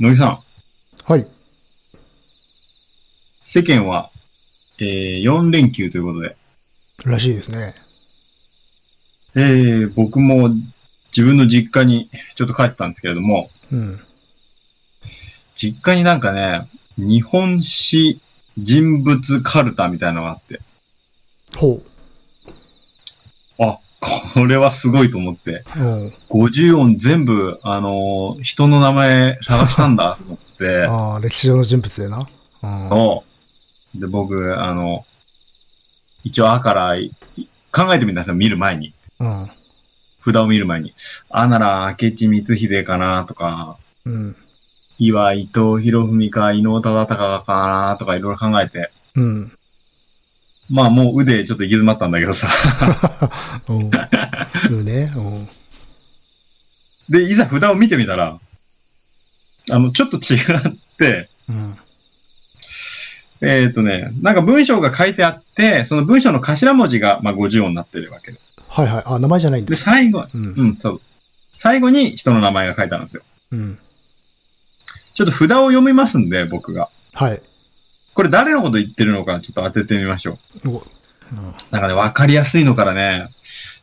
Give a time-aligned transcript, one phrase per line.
[0.00, 0.38] 乃木さん、
[1.12, 1.26] はい。
[3.40, 4.10] 世間は、
[4.78, 6.36] えー、4連休ということで、
[7.04, 7.74] らしいですね。
[9.34, 10.50] えー、僕も
[11.16, 13.98] 自分の実家にちょっと帰ってたんですけれども、うん。
[15.54, 18.20] 実家になんかね、日本史
[18.56, 20.60] 人物カルタみたいなのがあって、
[21.56, 21.97] ほあ、
[24.34, 25.80] これはすごいと思って、う。
[25.80, 26.12] うん。
[26.30, 32.26] 50音全部、あのー人の名前探したんだと思って、ああ、歴史上の人物でな。
[32.62, 32.88] うん。
[32.88, 33.24] そ
[33.96, 34.00] う。
[34.00, 35.02] で、僕、あの、
[36.24, 37.10] 一応、あからい
[37.72, 38.92] 考えてみたんですよ、見る前に。
[39.20, 39.50] うん。
[40.24, 40.92] 札を見る前に。
[41.30, 44.36] あなら、明智光秀かなとか、うん。
[44.98, 48.90] 岩井伊藤博文か、伊能忠敬かなとかいろいろ考えて。
[49.14, 49.52] うん。
[50.70, 52.48] まあ、もう腕ちょっと行き詰まったんだけどさ。
[53.68, 53.90] うん。
[54.68, 55.12] そうね。
[55.16, 55.48] うん。
[57.08, 58.38] で、いざ札を見てみたら、
[59.70, 61.76] あの、ちょっと違って、うん。
[63.40, 68.38] えっ、とね、なんか文章が書いてあって、その文章の頭文字が、まあ、50音になってるわけで。
[68.68, 69.02] はいはい。
[69.06, 69.76] あ、名前じゃないんだで、。
[69.76, 70.54] 最後、うん。
[70.56, 71.00] うん、そう。
[71.50, 73.22] 最後に人の名前が書いてあるんですよ。
[73.52, 73.78] うん。
[75.14, 76.88] ちょっと札を読みますんで、僕が。
[77.14, 77.40] はい。
[78.18, 80.70] これ誰のこと言ってるのかちょっと当ててみましょう。
[80.70, 80.82] お
[81.70, 83.28] なんかね、わかりやすいのからね、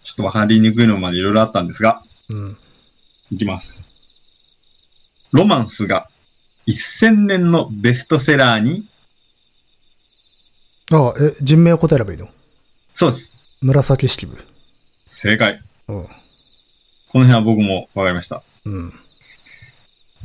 [0.04, 2.58] ちょっとわかりにくいのまでいろいろあったんですが、うん。
[3.32, 3.88] いきます。
[5.32, 6.10] ロマンスが
[6.68, 8.86] 1000年のベストセラーに、
[10.92, 12.28] ああ、え、人名を答えればいいの？
[12.92, 13.40] そうです。
[13.62, 14.38] 紫式部。
[15.06, 15.62] 正解。
[15.88, 16.04] うん。
[16.04, 16.10] こ
[17.20, 18.44] の辺は僕もわかりました。
[18.66, 18.94] うん。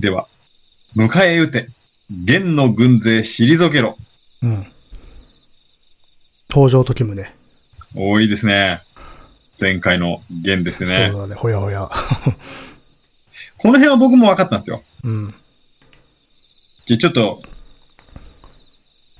[0.00, 0.26] では、
[0.96, 1.68] 迎え撃て。
[2.10, 3.96] 元の軍勢退けろ。
[4.42, 4.66] うん。
[6.50, 7.24] 登場時宗。
[7.94, 8.82] 多いですね。
[9.60, 11.10] 前回の元ですね。
[11.12, 11.34] そうだね。
[11.34, 11.88] ほやほや。
[13.58, 14.82] この辺は僕も分かったんですよ。
[15.04, 15.34] うん。
[16.86, 17.42] じゃあちょっと、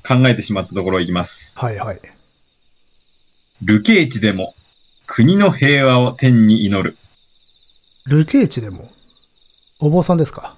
[0.03, 1.53] 考えてしまったところいきます。
[1.57, 2.01] はいはい。
[3.63, 4.55] 流刑地でも、
[5.07, 6.97] 国の平和を天に祈る。
[8.09, 8.91] 流刑地でも、
[9.79, 10.57] お坊さんですか？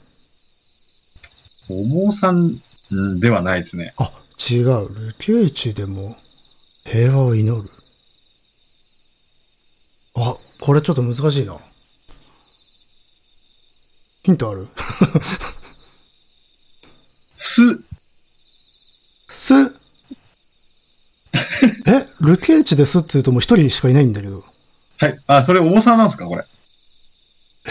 [1.68, 2.60] お坊さん
[2.94, 3.94] んではないですね。
[3.96, 4.12] あ、
[4.50, 4.88] 違う。
[5.20, 6.16] 流刑地でも、
[6.84, 7.70] 平和を祈る。
[10.16, 11.58] あ、これちょっと難しいな。
[14.24, 14.68] ヒントある？
[17.36, 17.62] す、
[19.28, 19.54] す
[21.86, 24.44] え流刑地ですって言うともう一人しかいないんだけど。
[24.98, 25.18] はい。
[25.26, 26.44] あ、それお坊さんなんですかこれ。
[27.66, 27.70] え？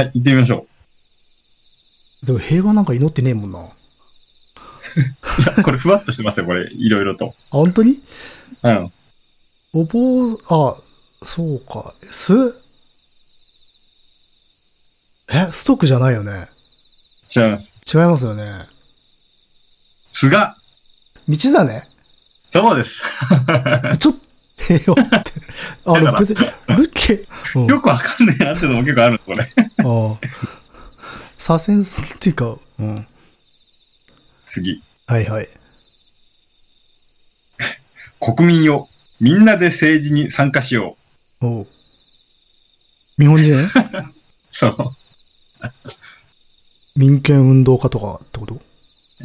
[0.00, 0.64] はい、行ってみましょ
[2.24, 3.60] でも平和なんか祈ってねえもんな。
[3.60, 3.62] い
[5.56, 6.70] や、これふわっとしてますよ、これ。
[6.72, 7.32] いろいろと。
[7.50, 8.00] 本当に？
[8.62, 8.92] うん。
[9.72, 10.76] お坊、あ、
[11.24, 11.94] そうか。
[12.10, 12.32] す？
[15.32, 16.48] えストックじゃないよね？
[17.34, 17.78] 違います。
[17.86, 18.66] 違いますよね。
[20.12, 20.56] すが、
[21.28, 21.88] 道だね。
[22.50, 23.02] そうです。
[24.00, 24.18] ちょっと、
[24.64, 25.32] 平和って。
[25.86, 26.36] あ別に、
[26.76, 29.38] ルッケ、うん、よくわかんないなってのも結構あるこれ。
[29.38, 30.18] ああ。
[31.40, 33.06] 左遷っていうか、うん。
[34.44, 34.84] 次。
[35.06, 35.48] はいはい。
[38.20, 38.90] 国民よ。
[39.20, 40.96] みんなで政治に参加しよ
[41.40, 41.46] う。
[41.46, 41.66] おう
[43.18, 43.54] 日本人？
[44.52, 44.76] そう。
[47.00, 48.60] 民権運動家とかってこと？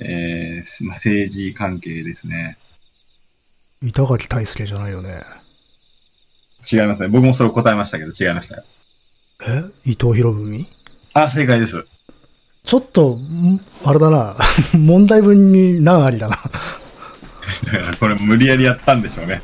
[0.01, 2.57] えー、まあ、政治関係ですね。
[3.81, 5.21] 板垣大輔じゃないよね。
[6.71, 7.09] 違いますね。
[7.09, 8.63] 僕もそれ答えましたけど、違いましたよ。
[9.47, 9.63] え？
[9.91, 10.65] 伊藤博文？
[11.13, 11.85] あ、正解です。
[12.65, 14.35] ちょっと、んあれだな。
[14.77, 16.35] 問題文に難ありだな。
[16.35, 19.41] だからこれ無理やりやったんでしょうね。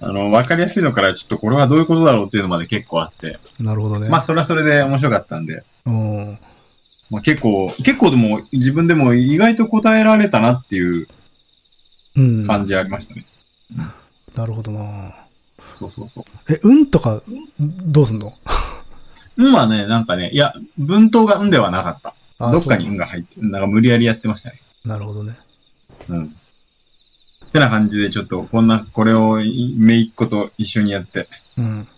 [0.00, 3.38] お あの、わかりやすいのからちょっとこれはどういうことだろうっていうのまで結構あって。
[3.58, 4.08] なるほどね。
[4.08, 5.62] まあ、それはそれで面白かったんで。
[5.86, 6.38] うん。
[7.10, 11.06] まあ、結構、結構でも自分でも意外と答えられたなっていう
[12.16, 12.46] うん。
[12.46, 13.24] 感じありましたね。
[14.36, 14.80] なるほどな。
[15.78, 16.24] そうそうそう。
[16.52, 17.20] え、運とか、
[17.58, 18.32] どうすんの？
[19.40, 22.14] 運はね、なんかね、いや、文頭が運ではなかった。
[22.38, 24.60] あどっかに運が入って、なんか無理やりやってましたね。
[24.84, 25.36] なるほどね。
[26.08, 26.26] うん。
[26.26, 26.28] っ
[27.52, 29.36] てな感じで、ちょっと、こんな、これを、
[29.78, 31.28] めいっ子と一緒にやって、
[31.58, 31.88] うん。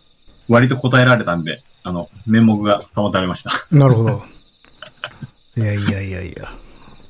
[0.48, 3.50] 割と答えられたんで、あの、面目が保たれました。
[3.70, 4.22] なるほど。
[5.56, 6.48] いやいやいやいや。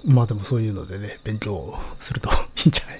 [0.05, 2.33] まあでもそういうのでね、勉強するとい
[2.67, 2.99] いんじゃない？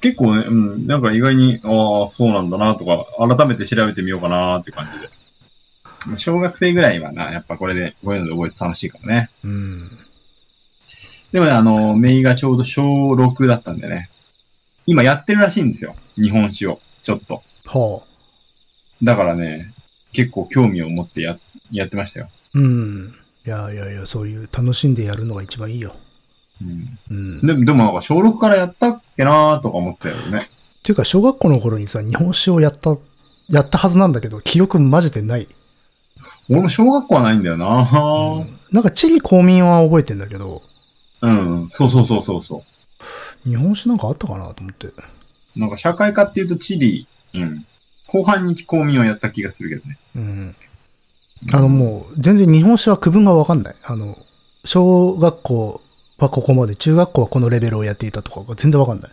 [0.00, 1.68] 結構ね、うん、なんか意外に、あ
[2.08, 3.06] あ、そうなんだなとか、
[3.36, 5.08] 改めて調べてみようかなって感じで。
[6.16, 9.30] 小学生ぐらいはな、やっぱこれで、こういうので覚えて楽しいからね。
[9.44, 9.80] うん。
[11.32, 12.82] でもね、あの、メイがちょうど小
[13.12, 14.10] 6だったんでね、
[14.86, 15.94] 今やってるらしいんですよ。
[16.14, 16.80] 日本史を。
[17.02, 17.42] ちょっと。
[17.66, 19.04] はあ。
[19.04, 19.66] だからね、
[20.12, 21.38] 結構興味を持ってや、
[21.70, 22.28] やってましたよ。
[22.54, 23.12] うん。
[23.46, 25.94] いやいやいや、そういう楽しんでやるのが一番いいよ。
[26.62, 26.98] うん。
[27.10, 27.38] うん。
[27.38, 30.48] っでも、でもなんか小6からやったっけなーとか思ったよね。
[30.82, 32.96] ていうか、小学校の頃にさ、日本史をやった、
[33.50, 35.48] やったはずなんだけど、記憶マジでない。
[36.48, 40.62] 俺も小学校はないんだよなーなんか地理公民は覚えてんだけど、
[41.22, 41.68] うん。
[41.70, 43.48] そうそうそうそうそう。
[43.48, 44.88] 日本史なんかあったかなと思って。
[45.56, 47.66] なんか社会科っていうと地理、うん。
[48.08, 49.98] 後半に公民をやった気がするけどね。
[50.16, 50.56] うん。
[51.52, 53.74] あのもう、全然日本史は区分がわかんない。
[53.84, 54.16] あの、
[54.64, 55.80] 小学校
[56.18, 59.10] はここまで、中学校はこのレベルをやっていたとかが全然わかんない。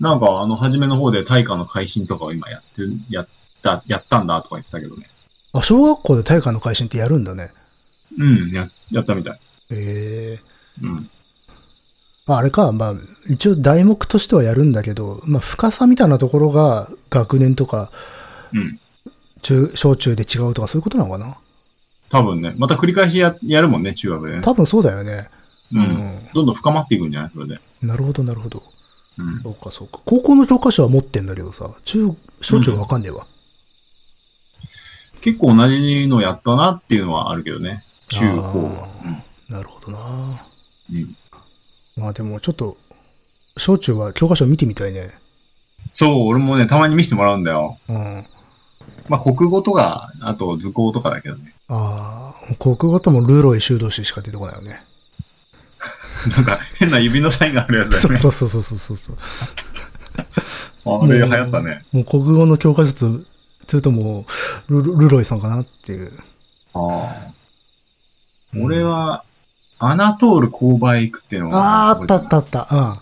[0.00, 3.26] なんかあの、初めの方で大化の改新とかを今やってる、やっ
[3.62, 5.06] た、やったんだとか言ってたけどね。
[5.54, 7.50] あ、小学校で大化の改新ってやるんだね。
[8.18, 9.38] うん、や、やったみたい。
[9.70, 11.08] ええうん。
[12.26, 12.94] ああれか、まあ、
[13.28, 17.90] 一応題目としてはやるんだけど、まあ、深さみたいなところが学年とか、
[18.52, 18.78] うん。
[19.42, 21.36] 中、小中で違うとかそういうことなのかな？
[22.10, 24.40] 多分ね、また繰り返しや、やるもんね、中学でね。
[24.42, 25.28] 多分そうだよね。
[25.72, 25.80] うん。
[25.80, 27.30] うんどんどん深まっていくんじゃない？
[27.34, 27.58] それで。
[27.82, 28.62] なるほど、なるほど。
[29.18, 29.42] うん。
[29.42, 30.00] そうか、そうか。
[30.06, 32.08] 高校の教科書は持ってんだけどさ、中、
[32.40, 33.26] 小中わかんねえわ。
[35.24, 37.82] 結構同じのやったなっていうのはあるけどね。
[38.08, 38.88] 中高は。
[39.48, 39.98] なるほどな
[40.90, 40.96] うん。
[40.98, 41.16] うん。
[41.96, 42.76] まあでもちょっと、
[43.56, 45.14] 小中は教科書見てみたいね。
[45.94, 47.78] そう、俺もね、たまに見せてもらうんだよ。
[47.88, 48.26] うん。
[49.08, 51.54] まあ、国語とか、あと図工とかだけどね。
[51.68, 54.82] ああ、国語ともルーロイ修道士しか出てこないよね。
[56.36, 58.16] なんか、変な指のサインがあるやつだよね。
[58.18, 59.16] そうそうそうそうそうそう。
[61.02, 61.82] あれ流行ったね。
[61.92, 63.26] もう国語の教科書つ、
[63.66, 64.24] つうとも
[64.68, 66.12] うル、ルロイさんかなっていう。
[66.74, 67.32] ああ。
[68.60, 69.24] 俺は、
[69.78, 71.58] アナトール勾配区っていうのが。
[71.58, 72.68] ああ、あったあったあった。
[72.70, 72.98] うん。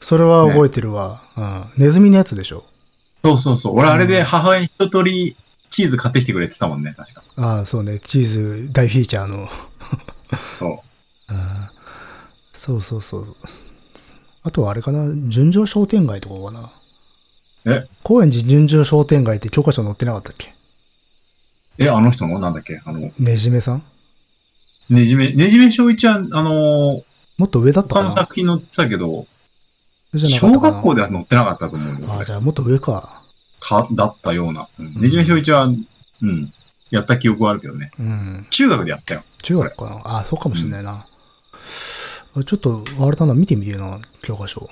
[0.00, 1.22] それは覚えてるわ。
[1.36, 1.64] うん。
[1.78, 2.64] ネズミのやつでしょ？
[3.24, 3.76] そうそうそう。
[3.78, 5.36] 俺あれで母親に一通り
[5.70, 7.22] チーズ買ってきてくれてたもんね、確か。
[7.36, 7.98] ああ、そうね。
[7.98, 8.26] チー
[8.66, 9.48] ズ大フィーチャーの。
[10.38, 10.78] そう。
[12.52, 13.26] そうそうそう。
[14.44, 15.12] あとはあれかな？
[15.28, 16.70] 純情商店街とかかな？
[17.66, 20.52] え、高円寺純情商店街って教科書載ってなかったっけ？
[21.78, 22.38] え、あの人の？
[22.38, 22.80] なんだっけ？
[22.84, 23.82] あの、ねじめさん？
[24.88, 27.02] ねじめ、ねじめ正一は、あのー
[27.38, 28.22] もっと上だった他のかな？
[28.22, 29.26] 作品載ってたけど、
[30.14, 32.12] 小学校では載ってなかったと思うよ。
[32.12, 33.20] ああ、じゃあもっと上か。
[33.60, 34.68] か、だったような。
[34.78, 36.52] うんねじめ正一は、うん、
[36.90, 37.90] やった記憶はあるけどね。
[37.98, 38.46] うん。
[38.48, 39.22] 中学でやったよ。
[39.42, 39.96] 中学かな？
[39.96, 41.04] ああ、そうかもしれないな。
[42.36, 44.70] あちょっと、あれだな、見てみてえな、教科書。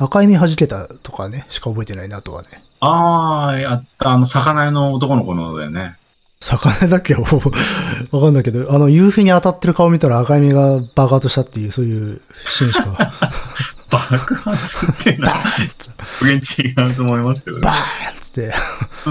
[0.00, 2.48] 赤い実弾けたとかね、しか覚えてないなとはね。
[2.80, 5.94] ああ、やった、あの、魚屋の男の子のだよね。
[6.40, 7.14] 魚だっけ？
[7.20, 13.12] わかんないけど、あの、夕日に当たってる顔見たら赤い実が爆発したっていう、そういうシーンしか。
[13.90, 15.42] 爆発ってな、
[16.22, 17.62] 全然違うと思いますけどね。
[17.62, 17.84] バーンっ
[18.20, 18.54] つって。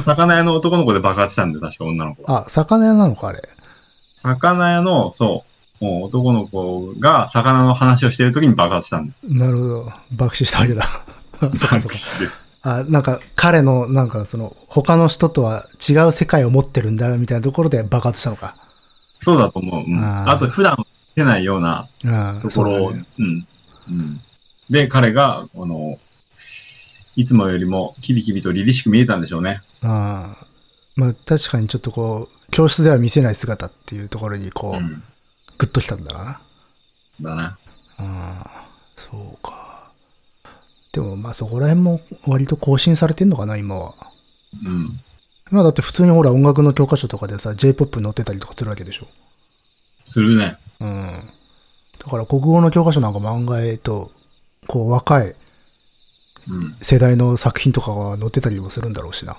[0.02, 2.46] 魚屋の男の子で爆発したんで、確か女の子は。
[2.46, 3.42] あ、魚屋なのか、あれ？
[4.16, 5.52] 魚屋の、そう、
[5.82, 9.22] もう男の子が魚の話をしてる時に爆発したんです。
[9.26, 9.86] なるほど。
[10.18, 10.88] 爆死したわけだ。
[11.40, 11.58] 爆
[11.96, 12.50] 死です。
[12.62, 18.58] あ、なんか、彼の、なんか、その、他の人とは違う世界を持ってるんだ、みたいなところで爆発したのか。
[19.20, 19.84] そうだと思う。
[19.86, 20.78] うん、あと、普段
[21.16, 22.40] 出ないようなうん。
[22.42, 23.48] ところを、ねうん。
[23.90, 24.20] うん。
[24.70, 25.98] で、彼が、この、
[27.16, 29.62] いつもよりもキビキビと凛々しく見えたんでしょうね。
[29.82, 30.46] ああ。
[30.96, 35.04] まあ、確かにちょっとこう、教室では見せない姿っていうところに、こう、うん。
[35.60, 36.42] グッときたんだな。
[37.22, 37.44] だな。
[37.46, 37.58] あ
[38.00, 39.92] あ、そうか。
[40.94, 43.94] でも、まあ、そこら辺も割と更新されてんのかな、今は。
[44.66, 45.00] うん。
[45.52, 49.08] まあ、だって普通にほら、音楽の教科書とかでさ、J-POP 載ってたりとかするわけでしょ。
[50.06, 50.58] するね。
[50.80, 51.06] うん。
[52.00, 54.10] だから、国語の教科書なんかも案外と、
[54.68, 55.36] こう、若い
[56.48, 56.78] うん。
[56.82, 59.36] 世代の作品とかが載ってたりもするんだろうしな。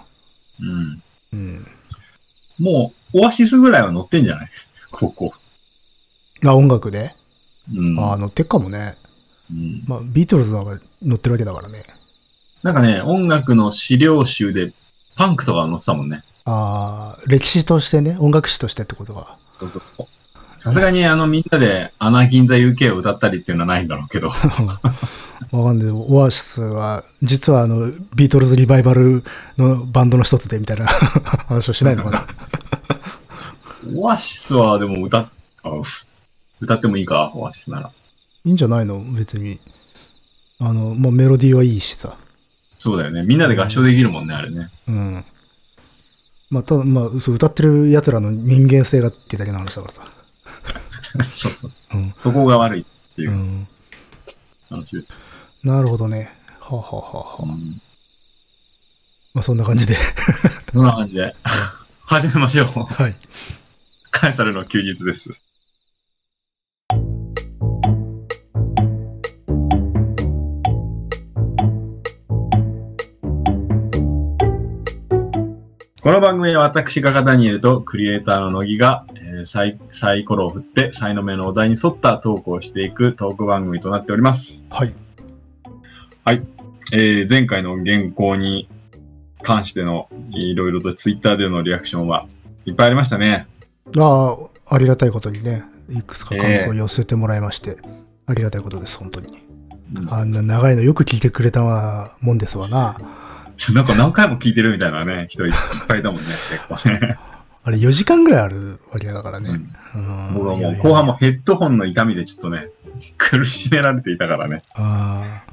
[0.60, 1.02] うん。
[1.32, 1.66] うん。
[2.58, 4.50] もう、オアシスぐらいは乗ってんじゃない？
[4.92, 5.32] ここ。
[6.46, 7.10] あ、音楽で、
[7.74, 7.98] うん。
[8.00, 8.96] ああ、載ってっかもね。
[9.50, 11.82] うんまあ、ビートルズなんか載ってるわけだからね。
[12.62, 14.72] なんかね、音楽の資料集で、
[15.16, 16.22] パンクとか載ってたもんね。
[16.44, 19.38] ああ、歴史としてね、音楽史としてってことか。
[19.58, 20.06] そうそうそう
[20.60, 24.28] さすがにあのみんなでアナ銀座 UK を歌ったりっていうのはないんだろうけど。
[25.52, 25.90] わかんない。
[25.90, 29.24] オアシスは、実はあの、ビートルズリバイバル
[29.56, 30.84] のバンドの一つでみたいな
[31.48, 32.26] 話をしないのかな。
[33.96, 35.28] オアシスはでも歌っ、
[35.62, 35.70] あ
[36.60, 37.90] 歌ってもいいか、オアシスなら。
[38.44, 39.02] いいんじゃないの？
[39.14, 39.58] 別に。
[40.60, 42.16] あの、もうメロディーはいいしさ。
[42.78, 43.22] そうだよね。
[43.22, 44.70] みんなで合唱できるもんね、あれね。
[44.88, 45.24] うん。
[46.50, 50.02] まあ、ただ、まあ、そう、歌ってる奴らの人間性がってだけの話だからさ。
[51.34, 51.70] そうそう。
[51.94, 52.12] うん。
[52.16, 53.66] そこが悪いっていううん
[54.68, 55.12] 話です。
[55.62, 56.30] なるほどね。
[56.60, 57.80] はあ、はあはあはあ、うん
[59.32, 59.96] まあ、そんな感じで。
[60.72, 61.34] そんな感じで。
[62.04, 62.66] 始めましょう。
[62.66, 63.16] はい。
[64.10, 65.30] カエサルの休日です。
[76.02, 84.64] この番組は私、ガガダニエルとクリエイターの乃木が、えーサイサイコロを振って、才の目のお題に沿ったトークをしていくトーク番組となっております。
[86.24, 86.42] はい。
[86.94, 88.66] えー前回の原稿に
[89.42, 92.26] 関してのいろいろとツイッターでのリアクションは
[92.64, 93.46] いっぱいありましたね。
[93.98, 94.38] あ
[94.70, 97.76] あ、ありがたいことにね、いくつか感想を寄せてもらいまして、
[98.26, 99.28] ありがたいことです、本当に。
[99.96, 103.19] うんあんな長いのよく聞いてくれたもんですわな。
[103.74, 105.52] なんか何回も聞いてるみたいなね、人いっ
[105.86, 107.18] ぱいいたもんね、結構ね。
[107.62, 109.50] あれ4時間ぐらいあるわけだからね。
[109.50, 112.68] うん僕はもう後半もヘッドホンの痛みでちょっとね、
[113.18, 114.62] 苦しめられていたからね。
[114.74, 115.50] ああ。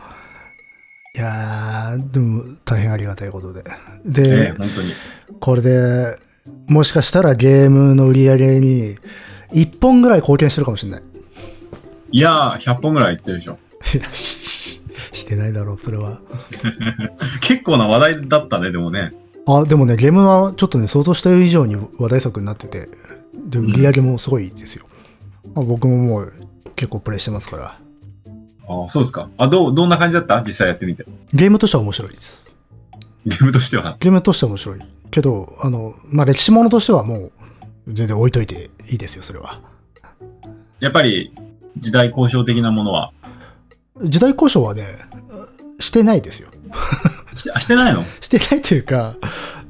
[1.15, 3.63] いやー、でも大変ありがたいことで。
[4.05, 4.93] えで、え本当に。
[5.39, 6.19] これで、
[6.67, 8.95] もしかしたらゲームの売り上げに
[9.51, 11.01] 1本ぐらい貢献してるかもしれない。
[12.11, 13.57] いやー、100本ぐらいいってるでしょ。
[15.17, 16.21] ししてないだろう、それは。
[17.41, 19.13] 結構な話題だったね、でもね。
[19.47, 22.89] あ、でもね、ゲームはちょっとね、想像した以上に話題作になってて、
[23.33, 24.86] で、売り上げもすごいですよ。
[25.55, 26.33] まあ、僕ももう
[26.75, 27.79] 結構プレイしてますから。
[28.69, 29.29] ああ、そうですか。
[29.38, 30.41] あ、どう、どんな感じだった？
[30.41, 31.05] 実際やってみて。
[31.33, 32.45] ゲームとしては面白いです。
[33.25, 33.95] ゲームとしては？
[34.00, 34.79] ゲームとしては面白い。
[35.09, 37.31] けど、あの、まあ、歴史ものとしてはもう、
[37.88, 39.62] 全然置いといていいですよ、それは。
[40.81, 41.31] やっぱり、
[41.77, 43.12] 時代交渉的なものは。
[44.04, 44.84] 時代交渉はね、
[45.80, 46.50] してないですよ。
[47.36, 48.04] しあ してないの？
[48.22, 49.16] してないというか、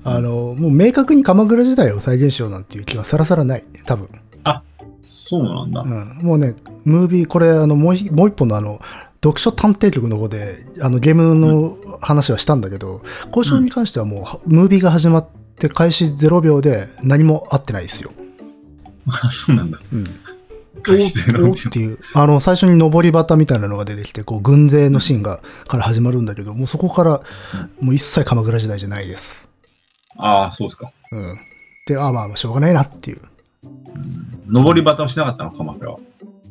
[0.04, 3.64] あの、もう明確に鎌倉時代を再現しようなんていう気はさらさらない。
[3.86, 4.08] 多分。
[5.02, 5.82] そうなんだ。
[5.82, 6.18] うん。
[6.22, 8.82] もうね、ムービー、これ、あの、もう一もう一本のあの、
[9.24, 18.12] 読書探偵局の方で、あの、ゲームの話はしたんだけど、交渉に関してはもう、ムービーが始まって開始0秒で何も合ってないですよ。
[19.08, 19.80] あそうなんだ。
[19.94, 20.04] うん。
[20.84, 27.22] 開始ゼロおおっていう、あの、最初に上り旗みたいなのが出てきて、こう、軍勢のシーンが、から始まるんだけど、もうそこから、
[27.80, 29.50] もう一切鎌倉時代じゃないです。
[30.18, 30.92] ああ、そうですか。
[31.12, 31.40] うん。
[31.88, 33.22] で、ああまあまあ、しょうがないなっていう。
[34.48, 36.00] 上り旗をしなかったの、鎌倉は。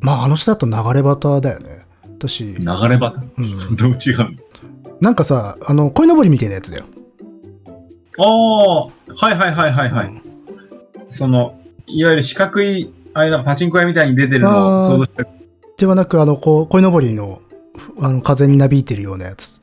[0.00, 1.84] まあ、あの人だと流れ旗だよね。
[2.18, 3.22] 私、流れ旗？
[3.38, 3.58] うん。
[3.76, 4.30] どう違うの？
[5.00, 6.84] なんかさ、あの、鯉のぼりみたいなやつだよ。
[8.18, 8.90] ああ、は
[9.32, 10.06] いはいはいはいはい。
[10.08, 10.26] うん
[11.10, 15.26] その、いわゆる四角い、あれだ、パチンコ屋みたいに出てるのを想像した。
[15.78, 17.40] ではなく、あの、こう、鯉のぼりの、
[17.98, 19.62] あの、風になびいてるようなやつ。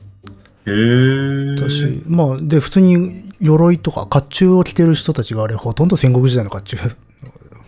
[0.66, 1.54] へえ。
[1.54, 6.96] だし、まあ、で、普通に鎧とか甲冑を着てる人たちがあれ、ほとんど戦国時代の甲冑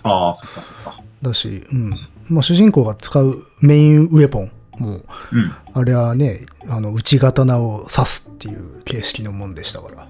[0.02, 1.00] ああ、そっかそっか。
[1.22, 1.90] だし、うん。
[2.30, 4.50] まあ、主人公が使うメインウェポン
[4.80, 5.52] も、うん。
[5.72, 10.08] あれはね、あの、内刀を刺すっていう形式のもんでしたから。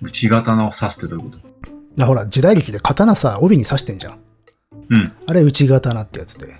[0.00, 2.02] 内刀を刺すってどういうこと？
[2.02, 4.21] あほら、時代劇で刀さ、帯に刺してんじゃん。
[4.92, 5.12] うん。
[5.26, 6.54] あれ、内刀ってやつで。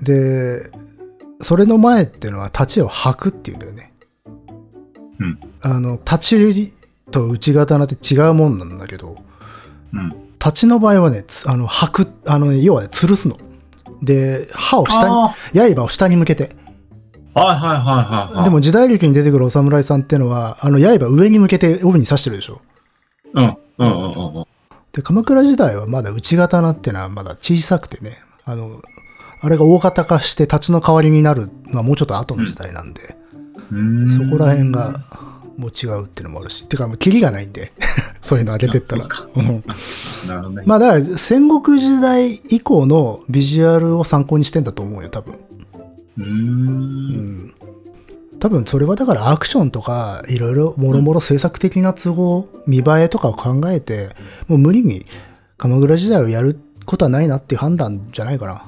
[0.00, 0.70] で、
[1.42, 3.92] それの前っていうのは、太刀を履くっていうんだよね。
[5.20, 5.38] うん。
[5.60, 6.70] あの、太刀
[7.10, 9.14] と内刀って違うもんなんだけど、
[9.92, 10.08] うん。
[10.38, 13.36] 太刀の場合はね、つあの、履く、あのね、要はね、吊るすの。
[14.02, 16.56] で、刃を下あに、刃を下に向けて。
[17.34, 18.44] あ、はいはいはいはいはい。
[18.44, 22.62] でも、時代劇に出てくるお侍さんってのは、あの、刃上に向けて帯に刺してるでしょ。
[23.34, 23.44] うん。
[23.44, 24.44] うんうんうんうん。
[24.96, 28.80] で、鎌倉時代はまだ内刀ってのはまだ小さくてね、あの、
[29.42, 33.14] あれが大型化して立ちの代わりになるのはもうちょっと後の時代なんで、
[33.70, 34.94] うーんそこら辺が
[35.58, 37.72] もう違うっていうのもあるし、てかもうキリがないんで、
[38.22, 39.02] そういうの上げてったら。
[40.26, 40.62] なるほどね。
[40.64, 45.34] まあだから戦国時代以降のビジュアルを参考にしてんだと思うよ、多分。
[46.16, 46.24] うー。
[46.24, 47.54] うんん。
[48.38, 54.10] 多分それはだからアクションとかいろいろもろもろ制作的な都合、見栄えとかを考えて、
[54.48, 55.04] もう無理に
[55.56, 58.62] 鎌倉時代をやることはないなっていう判断じゃないかな。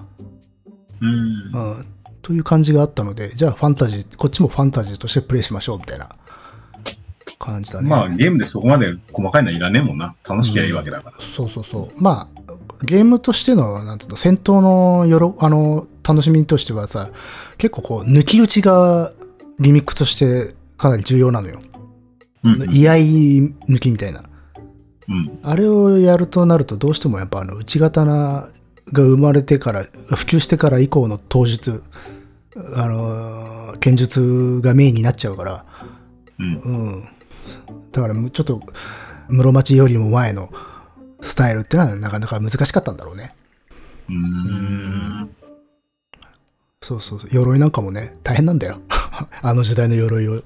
[1.00, 1.74] うん。
[1.76, 1.86] うん。
[2.22, 6.08] という感じがあったので、じゃあファンタジー、こっちもファンタジーとしてプレイしましょうみたいな
[7.38, 7.88] 感じだね。
[7.88, 10.14] まあ、ゲームでそこまで細かいのはいらねえもんな。
[10.28, 11.16] 楽しきゃいいわけだから。
[11.20, 12.02] そうそうそう。
[12.02, 12.52] まあ、
[12.84, 17.10] ゲームとしての、なんていうの、戦闘のよろ、あの、楽しみとしてはさ、
[17.56, 19.12] 結構こう、抜き打ちが
[19.60, 21.58] リミックとしてかなり重要なのよ。
[22.44, 22.62] うん。
[22.62, 22.72] うん。
[22.72, 24.22] 居合抜きみたいな。
[25.08, 25.38] うん。
[25.42, 28.50] あれをやるとなると、どうしてもやっぱあの、内刀
[28.92, 31.82] が生まれてから、普及してから以降の刀術、
[32.76, 35.64] あの、剣術がメインになっちゃうから、
[36.38, 36.60] うん。
[36.60, 37.08] うん。
[37.92, 38.60] だから、ちょっと、
[39.28, 40.50] 室町よりも前の
[41.20, 43.34] スタイルってのはなかなか難しかったんだろうね。
[44.08, 45.30] うーん。
[46.80, 47.28] そうそうそう。
[47.32, 48.80] 鎧なんかもね、大変なんだよ。
[49.42, 50.42] あの時代の鎧を、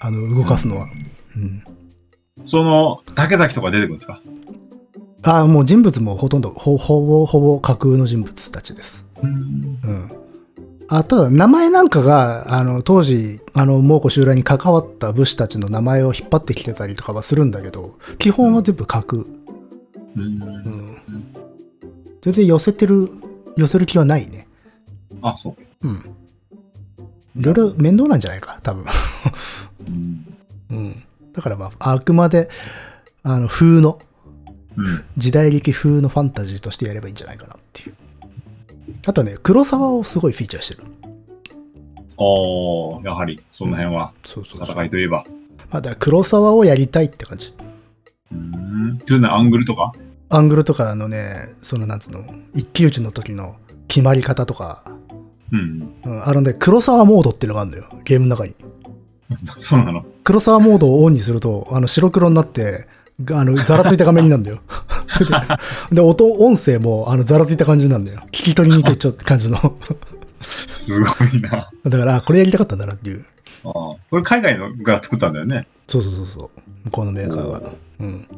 [0.00, 0.88] あの、動かすのは。
[1.36, 1.62] うん。
[2.44, 4.20] その、竹崎とか出てくるんですか？
[5.22, 9.08] ああ、もう人物もほとんど、ほほぼほぼ架空の人物たちです。
[9.22, 9.30] うん。
[9.82, 10.12] うん。
[10.88, 19.22] あ、ただ、名前なんかが、あの、当時、あの、蒙古襲来に関わった武士たちの名前を引っ張ってきてたりとかはするんだけど、基本は全部架空。
[19.22, 20.96] うんうん。
[22.22, 23.10] 全然寄せてる、
[23.56, 24.46] 寄せる気はないね。
[25.22, 25.88] あ、そう。
[25.88, 26.15] うん。
[27.36, 28.84] いろいろ面倒なんじゃないか、多分。
[29.88, 30.26] うん。
[30.70, 31.04] うん。
[31.32, 32.48] だからまあ、あくまで、
[33.22, 33.98] あの、風の、
[34.76, 35.04] うん。
[35.16, 37.94] 時代劇風のファンタジーとしてやればいいんじゃないかなっていう。
[39.06, 40.88] あとね、黒沢をすごいフィーチャーしてる。
[42.18, 44.74] おー、やはり、その辺は、そうそうそう。
[44.74, 45.24] 戦いといえば。
[45.70, 47.54] まあ、だから黒沢をやりたいって感じ。
[48.32, 48.98] うん。
[49.06, 49.92] それね、アングルとか？
[50.28, 52.24] アングルとかのね、そのなんつうの、
[52.54, 54.84] 一騎打ちの時の決まり方とか、
[56.04, 56.12] うん。
[56.12, 58.54] うん、あのね、黒沢モードっていうのがあるのよ、ゲームの中に。
[59.56, 60.04] そうなの？
[60.24, 62.86] 黒沢モードをオンにすると、あの、白黒になって、
[63.24, 64.60] があの、ざらついた画面になるんだよ。
[65.90, 68.20] で、音、音声も、あの、ざらついた感じなんだよ。
[68.26, 69.76] 聞き取りにくいちょ感じの。
[70.38, 71.70] すごいな。
[71.86, 73.24] だから、あこれやりたかったんだなっていう。
[73.64, 75.66] あーこれ海外のが作ったんだよね。
[75.88, 76.60] そうそうそうそう。
[76.84, 77.72] 向こうのメーカーが。
[78.00, 78.28] うん。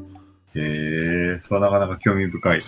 [0.54, 2.62] へえ、それはなかなか興味深い。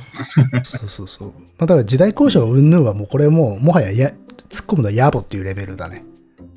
[0.64, 1.28] そうそうそう。
[1.28, 4.10] まあ、だから時代交渉云々はもうこれもう、もはやや、
[4.50, 6.04] 突っ込むのは野暮っていうレベルだね。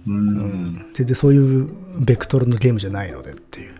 [0.07, 0.11] う。
[0.11, 0.27] うん
[0.75, 0.91] ん。
[0.93, 3.75] 全然そういうベクトルのゲームじゃないのでっていう。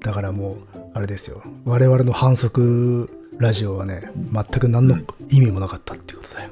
[0.00, 0.56] だからもう、
[0.94, 1.42] あれですよ。
[1.64, 4.96] 我々の反則ラジオはね、全く何の
[5.30, 6.50] 意味もなかったっていうことだよ。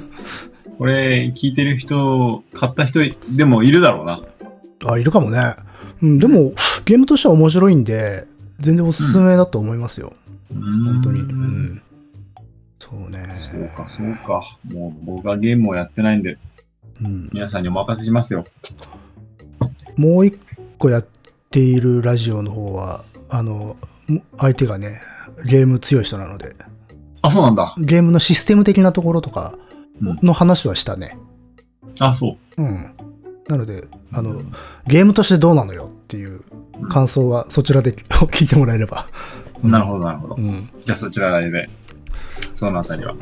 [0.78, 4.22] これ、聞いてる人、買った人でもいるだろうな。
[4.86, 5.54] あ、いるかもね。
[6.02, 6.52] うん、でも、
[6.84, 8.26] ゲームとしては面白いんで、
[8.60, 10.12] 全然おすすめだと思いますよ。
[10.52, 11.20] 本本当に。
[11.20, 11.82] うん。
[12.78, 13.26] そうね。
[13.30, 14.58] そうか、そうか。
[14.72, 16.38] もう僕はゲームをやってないんで、
[17.02, 17.30] うん。
[17.32, 18.44] 皆さんにお任せしますよ。
[19.96, 20.38] もう一
[20.78, 21.06] 個やっ
[21.50, 23.76] ているラジオの方は、あの、
[24.38, 25.00] 相手がね、
[25.46, 26.54] ゲーム強い人なので、
[27.22, 27.74] あ、そうなんだ。
[27.78, 29.54] ゲームのシステム的なところとか
[30.02, 31.16] うんの話はしたね。
[32.00, 32.62] あ、そう。
[32.62, 32.94] うん。
[33.48, 34.42] なので、あの、
[34.86, 36.40] ゲームとしてどうなのよっていう
[36.88, 39.08] 感想はそちらで聞いてもらえれば。
[39.64, 40.40] なるほど、なるほどう。
[40.40, 40.70] ん。
[40.84, 41.68] じゃあそちらで、
[42.54, 43.16] そのあたりは。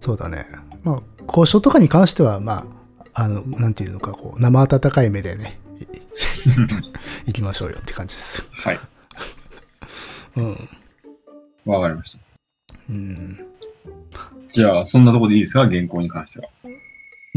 [0.00, 0.46] そうだね。
[0.82, 2.66] まあ、交渉とかに関しては、ま
[3.14, 5.84] あ、あの、なんていうのか、こう、生温かい目でね、 い
[7.26, 8.46] 行きましょうよって感じですよ。
[8.52, 8.80] はい。
[10.36, 10.68] うん。
[11.66, 12.20] わかりました。
[12.88, 13.38] うん。
[14.48, 15.68] じゃあ、そんなところでいいですか？
[15.68, 16.48] 原稿に関しては。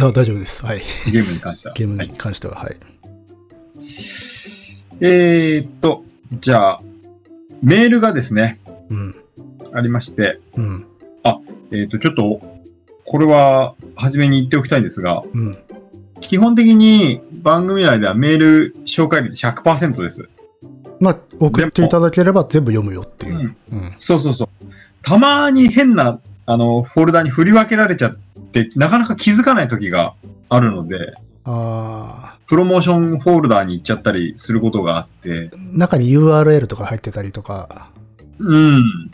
[0.02, 0.66] あ大丈夫です。
[0.66, 0.82] はい。
[1.12, 1.76] ゲームに関しては。
[1.76, 2.78] ゲームにはい、関しては、はい。
[5.04, 6.82] えーっと、じゃあ、
[7.64, 8.60] メールがですね、
[8.90, 9.16] うん。
[9.74, 10.86] ありまして、うん。
[11.72, 12.42] えーっと、ちょっと、
[13.06, 15.58] これは、初めに言っておきたいんですが、うん。
[16.20, 20.30] 基本的に番組内ではメール紹介率100%です。
[21.00, 23.56] まあ、送っていただければ全部読むよっていう。
[23.72, 23.80] うん。
[23.80, 23.92] うん。
[23.96, 24.50] そうそうそう。
[25.02, 28.16] たまに変な、あの、フォルダに振り分けられちゃっ
[28.52, 30.14] て、なかなか気づかない時が
[30.50, 37.90] あるので、あプロモーションフォルダに行っちゃったりすることがあって、ー中に URL とか入ってたりとか、
[38.40, 39.12] うん。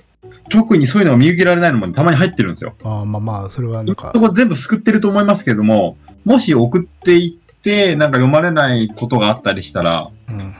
[0.50, 2.73] 特にそういうのが見受けられないのもたまに入ってるんですよ。
[2.82, 10.56] あーまあまあ、それはなんかそ、こ全部救ってると思いますけども、もし送っていって、なんか読まれないことがあったりしたら、うん。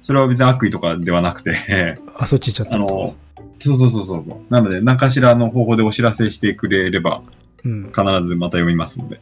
[0.00, 3.16] それは別に悪意とかではなくて、あ、そっち行っちゃったあの、
[3.58, 4.36] そうそうそうそうそう。
[4.48, 7.22] なので、何かしらの方法でお知らせしてくれれば、
[7.64, 7.82] うん。
[7.86, 9.20] 必ずまた読みますので。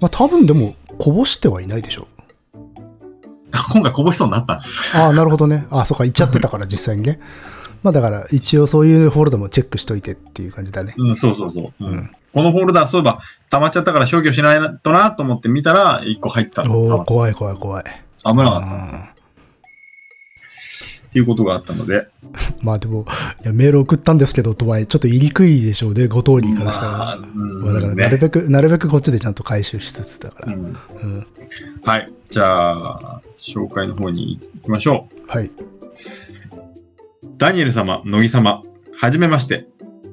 [0.00, 2.08] まあ多分でも、こぼしてはいないでしょ。
[3.70, 4.96] 今回こぼしそうになったんです。
[4.96, 5.66] ああ、なるほどね。
[5.70, 7.20] ああ、そっか、行っちゃってたから、実際にね。
[7.82, 10.94] まあだから、一応そういうフォルダもチェックしといてっていう感じだね。
[10.96, 11.84] うん、そうそうそう。
[11.84, 17.84] うんうんこのフォルダ、そういえば、溜まっちゃったから消去しないとなと思って見たら、一個入ってたおお怖い怖い怖い。
[18.24, 19.13] 危なかったうん
[21.14, 22.08] っていうことがあったので。
[22.62, 23.06] まあでも、
[23.44, 27.18] いやメール送ったんですけど、とはいえ、ちょっと言いにくいでしょうね、ご当人からしたら。
[27.34, 30.56] まあだから、なるべく、なるべくこっちでちゃんと回収しつつだから。
[30.56, 31.26] うんうん。
[31.84, 32.12] はい。
[32.28, 35.30] じゃあ、紹介の方に行きましょう。
[35.30, 35.52] はい。
[37.38, 38.62] ダニエル様、乃木様、
[38.96, 39.68] はじめまして。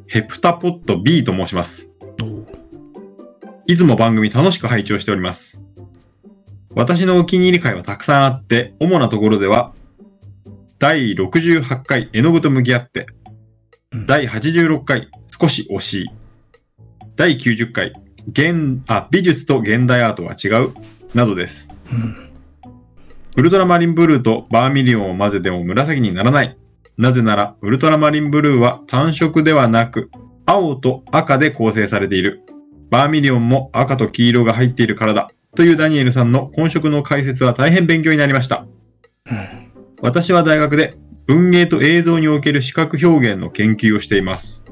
[0.05, 1.91] ヘプタポット B と申します。
[3.65, 5.63] いつも番組楽しく拝聴しております。
[6.75, 9.73] 私のお気に入り会はたくさんあって、主なところでは、
[10.81, 13.05] 第68回絵の具と向き合って
[13.93, 16.09] うん、第86回少し惜しい、
[17.15, 17.93] 第90回
[18.29, 20.73] 現あ美術と現代アートは違う、
[21.13, 21.71] などです。
[21.93, 22.31] うん。
[23.35, 26.57] ウルトラマリンブルーとバーミリオンを混ぜても紫にならない。
[26.97, 30.09] なぜなら、ウルトラマリンブルーは単色ではなく、
[30.47, 32.41] 青と赤で構成されている。
[32.89, 35.29] バーミリオンも赤と黄色が入っているからだ。
[35.55, 38.65] というダニエルさんの混色の解説は大変勉強になりました。
[40.01, 44.65] 私は大学で文芸と映像における視覚表現の研究をしています。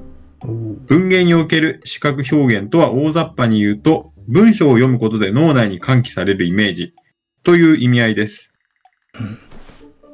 [0.87, 6.93] 文芸における視覚表現とは大雑把に言うと、文章を読むことで脳内に喚起されるイメージ
[7.43, 8.53] という意味合いです。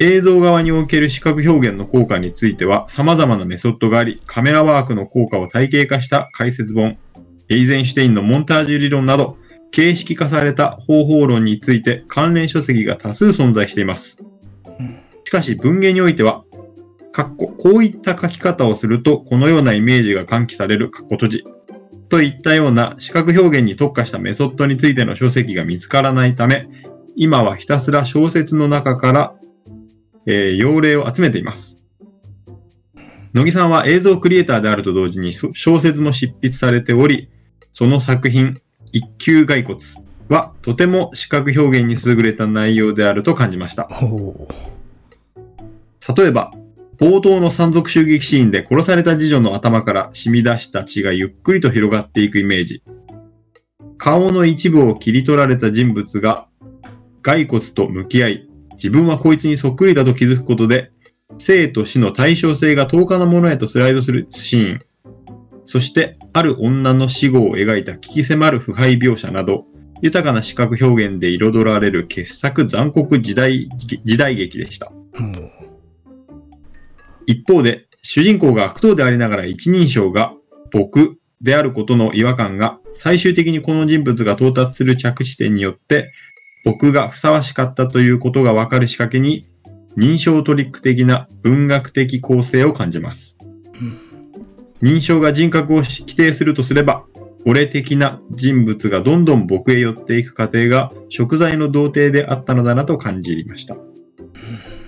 [0.02, 6.98] 映像側における視覚表現の効果については様々なメソッドがあり、カメラワークの効果を体系化した解説本、
[7.48, 9.38] エイゼンシュテインのモンタージュ理論など、
[9.72, 14.22] 形式化された方法論について関連書籍が多数存在しています。
[15.26, 16.46] しかし文芸においては、
[17.12, 21.46] かっここういった書き方をするとこのようなイメージが喚起されるかっこ閉じ
[22.10, 26.70] といったような視覚表現に特化したメソッドについての書籍が見つからないため、
[27.16, 29.36] 今はひたすら小説の中から、
[30.28, 31.84] えー要例を集めています。
[33.34, 37.30] 乃木さんは映像クリエイターであると同時に小説も執筆されており、
[37.72, 38.62] その作品、
[38.92, 39.80] 一級骸骨
[40.30, 43.90] はとても視覚表現に優れた内容であると感じました。
[46.14, 46.52] 例えば、
[46.98, 52.84] 冒頭の山賊襲撃シーンで殺された次女の頭から染み出した血がゆっくりと広がっていくイメージ。
[53.98, 56.48] 顔の一部を切り取られた人物が
[57.22, 60.92] 骸骨と向き合い、自分はこいつにそっくりだと気づくことで、
[61.38, 64.80] 生と死の対称性が10日のものへとスライドするシーン。
[65.64, 69.66] そして、ある女の死後を描いた危機迫る腐敗描写など、
[70.02, 73.70] 豊かな視覚表現で彩られる傑作残酷時代
[74.04, 74.92] 時代劇でした。
[74.92, 75.52] も
[77.26, 80.34] 一方で、主人公が悪党でありながら一人称が
[80.72, 86.12] 僕であることの違和感が最終的にこの人物が到達する着地点によって
[86.64, 89.46] 僕がふさわしかったということがわかる仕掛けに
[89.98, 93.38] 認証トリック的な文学的構成を感じます。
[94.82, 97.06] 認証が人格を規定するとすれば、
[97.46, 103.78] 俺的な人物がどんどん僕へ寄っていく過程が食材の童貞であったのだなと感じました。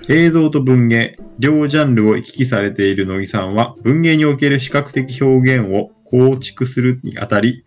[0.09, 7.65] 映像と文芸、両ジャンルを行き来されている乃木さんは、文芸における視覚的表現を構築するにあたり、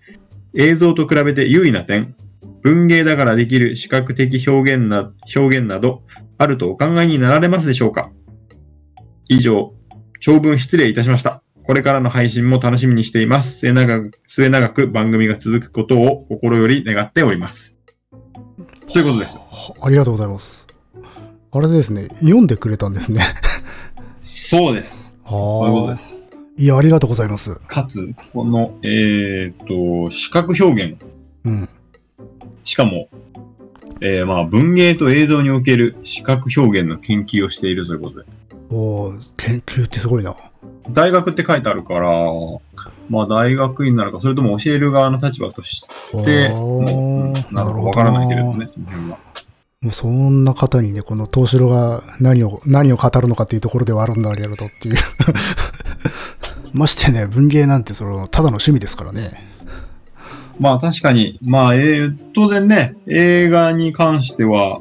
[0.57, 2.15] 映像と比べて優位な点、
[2.63, 6.03] 文芸だからできる視覚的表現な表現など、
[6.39, 8.11] あるとお考えになられますでしょうか？
[9.29, 9.75] 以上、
[10.21, 11.43] 長文失礼いたしました。
[11.63, 13.59] これからの配信も楽しみにしています。
[13.59, 17.79] 末永く、末永く番組が続くことを心より願っております。
[18.93, 19.39] ということです。
[19.83, 20.60] ありがとうございます。
[21.53, 23.23] あれですね、読んでくれたんですね。
[24.23, 25.19] そうです。
[25.25, 25.97] そそういうことで。
[25.97, 26.23] す。
[26.57, 27.57] いや、ありがとうございます。
[27.67, 31.03] かつ、この、えっ、と、視覚表現、
[31.45, 31.69] うん。
[32.63, 33.09] しかも、
[34.01, 38.27] えーまあ、文芸と映像における視覚表現の研究をしているということで。
[38.71, 40.37] おー研究ってすごいな。
[40.91, 42.11] 大学って書いてあるから、
[43.09, 45.83] まあ、大学院なのか、それとも教える側の立場とし
[46.25, 46.49] て、
[47.51, 49.19] なるほど、わからないけれどね、その辺は。
[49.83, 54.97] もうそんな方にね、この東城が何を、何を語るのかっていうところではあるんだけれどっていう。
[56.75, 59.43] ましてね、文芸なんてその、ただの趣味ですからね。
[60.59, 64.81] まあ、確かに、まあ、えー当然ね、映画に関しては、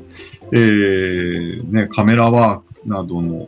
[0.51, 3.47] えーね、カメラワークなどの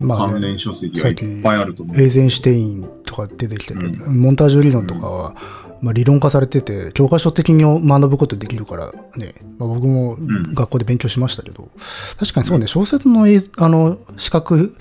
[0.00, 1.98] まあね、関連書籍がいっぱいあると思う。
[1.98, 5.34] エイゼンシュテインとか出てきて、うモンタージュ理論とかは、
[5.80, 10.54] まあ、理論化されてて、教科書的に学ぶことできるからね、まあ、僕もん。
[10.54, 11.70] 学校で勉強しましたけど、
[12.18, 14.76] 確かにそうね、小説の映あの視覚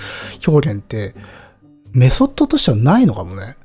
[0.45, 1.13] 表現って、
[1.91, 3.57] メソッドとしてはないのかもね。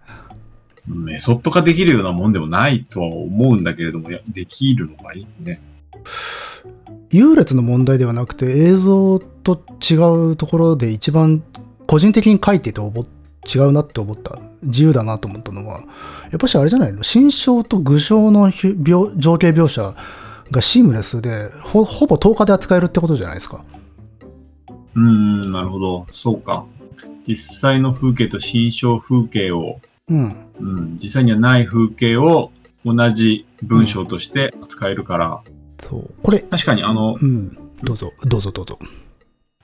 [0.87, 5.21] メソッド化できるようなもんでもないとは思うんだけれども、できるのがい？
[5.21, 5.61] いね。
[7.11, 9.95] 優劣の問題ではなくて映像と違
[10.31, 11.43] うところで一番
[11.87, 13.07] 個人的に書いてて思っ
[13.55, 15.81] 違うなって思った自由だなと思ったのは
[16.31, 17.03] やっぱしあれじゃないの？
[17.03, 19.95] 心象と具象の情景描写
[20.51, 23.65] がシームレスでほほぼ10日で扱えるってことじゃないですか。
[24.95, 26.07] うーん、なるほど。
[26.11, 26.67] そうか。
[27.27, 30.35] 実際の風景と心象風景を、うん。
[30.61, 32.51] うん、実際にはない風景を
[32.85, 35.43] 同じ文章として扱えるから、
[35.81, 36.11] そう。
[36.23, 37.57] これ、確かにあの、うん。
[37.83, 38.79] どうぞ、どうぞどうぞ。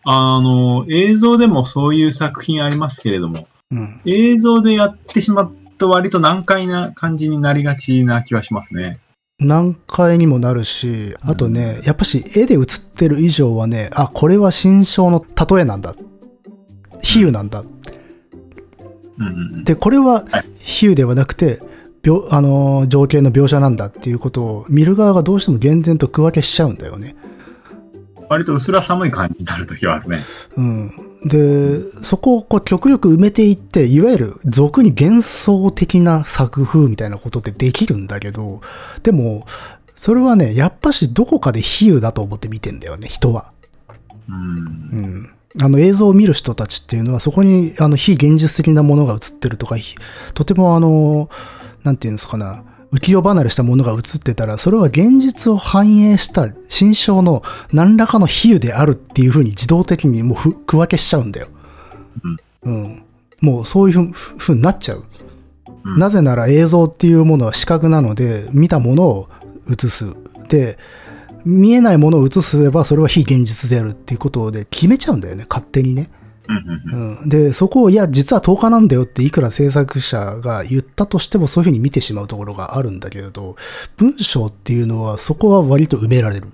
[0.04, 4.00] あの、映像でもそういう作品ありますけれども、うん。
[4.04, 9.00] 映像でやってしまうと割と難解な感じになりがちな気はしますね。
[9.40, 15.94] 難解にもなるし、あとね、やっぱし絵で写ってる以上はね、あ、これは心象の例えなんだ。
[17.02, 17.62] 比喩なんだ。
[19.18, 19.64] うん。
[19.64, 21.60] で、これははい比喩ではなくて、
[22.02, 27.16] 描あのー情景の描写なんだっていうことを見る側がどうしても厳然と区分けしちゃうんだよね。
[28.28, 30.18] 割と薄ら寒い感じになるときはあるね。
[30.56, 30.92] うん。
[31.24, 38.60] で、そこをこう極力埋めていって、いわゆる俗に幻想的な作風みたいなことってできるんだけど、
[39.02, 39.46] でも、
[39.94, 43.50] それはね、やっぱしどこかで比喩だと思って見てんだよね、人は。
[44.28, 44.36] うん。
[44.36, 44.40] う
[45.20, 45.30] ん。
[45.60, 49.94] あの映像を見る人たちっていうのはそこにあの非現実的なものが映ってるとか、ひ
[50.34, 51.30] とてもあの、
[51.84, 61.48] なんていうんですかな、浮世離れしたものが映ってたら、それは現実を反映した心象の何らかの比喩であるっていうふうに自動的にもうふ区分けしちゃうんだよ。
[62.62, 63.02] うん。
[63.40, 64.98] もうそういうふふうになっちゃう。
[64.98, 65.04] うん
[65.98, 69.28] なぜなら映像っていうものは視覚なので、見たものを
[69.70, 70.14] 映す。
[70.48, 70.78] で、
[71.44, 76.10] 見えないものを映せばそれは非現実であるっていうことで決めちゃうんだよね、勝手にね。
[76.48, 83.56] うんうんうんうん、で、そこを、いや、実は10日なんだよっていくら制作者が言ったとしてもそういうふうに見てしまうところがあるんだけれど、
[83.96, 86.48] 文章っていうのはそこは割と埋められる。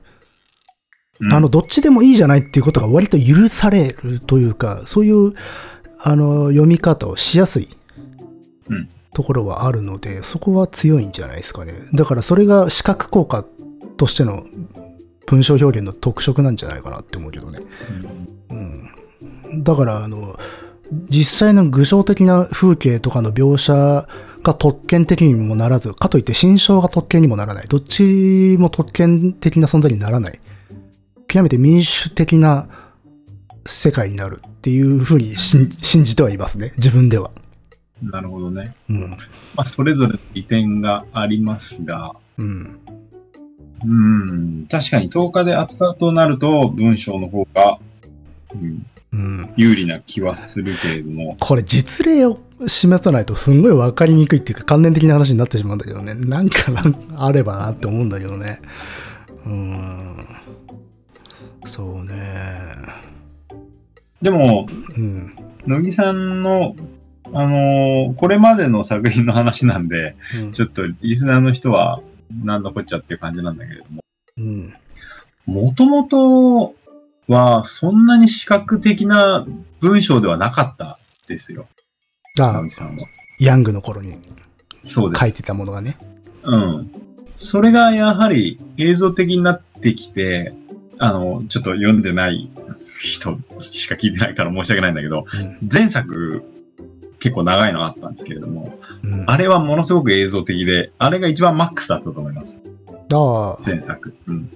[1.20, 5.34] うんあの、どっちでもいいじゃないっていうことが割と許されるというか、そういう、
[5.98, 7.68] あの、読み方をしやすい
[8.70, 11.72] うんところはあるので、そこは強いんじゃないですかね。
[11.94, 13.44] だからそれが視覚効果
[13.96, 14.44] としての
[15.26, 17.60] 文章表現の特色なんじゃないかなって思うけどね。
[19.58, 20.38] だから、あの、
[21.08, 24.08] 実際の具象的な風景とかの描写
[24.42, 27.66] が特権的にもならず、かといって心象が特権にもならない。
[27.68, 30.40] どっちも特権的な存在にならない。
[31.28, 32.68] 極めて民主的な
[33.66, 36.72] 世界になるっていうふうに信信じてはいますね。
[36.76, 37.30] 自分では。
[38.02, 38.74] なるほどね。
[38.88, 39.10] うん。
[39.10, 39.16] ま
[39.56, 42.80] あ、それぞれ利点がありますが、うん。
[43.82, 47.78] うん、確かに10日で扱うとなると文章の方が、
[48.54, 48.86] うん、うん。
[49.56, 56.14] 有利な気はするけれども、これ実例を示さないとすんごい分かりにくいっていうか関連的な話になってしまうんだけどね。
[56.14, 56.60] なんか
[57.16, 58.60] あればなって思うんだけどね。
[59.44, 60.26] うーん。
[61.66, 62.14] そうね。
[64.22, 65.34] でも、うん。
[65.66, 66.76] 乃木さんの、
[67.32, 72.00] あのーこれまでの作品の話なんで、うんちょっとリスナーの人は、
[72.44, 74.02] なんだこっちゃっていう感じなんだけれども、
[74.36, 74.74] うん。
[75.46, 76.74] もともと
[77.30, 79.46] は、そんなに視覚的な
[79.80, 81.66] 文章ではなかったですよ、
[82.40, 83.06] あ乃木さんは。
[83.38, 84.18] ヤングの頃に
[84.82, 85.20] そうです。
[85.20, 85.96] 書いてたものがね。
[86.42, 86.90] うん。
[87.38, 90.52] それがやはり映像的になってきて、
[90.98, 92.50] あの、ちょっと読んでない
[93.00, 95.24] 人しか聞いてないから申し訳ないんだけど、
[95.72, 96.42] 前作
[97.20, 99.20] 結構長いのあったんですけれども、うん。
[99.20, 102.64] うん、あれはものすごく映像的で、あれが一番マックスだったと思います。
[103.12, 104.14] あ前作。
[104.26, 104.50] うん。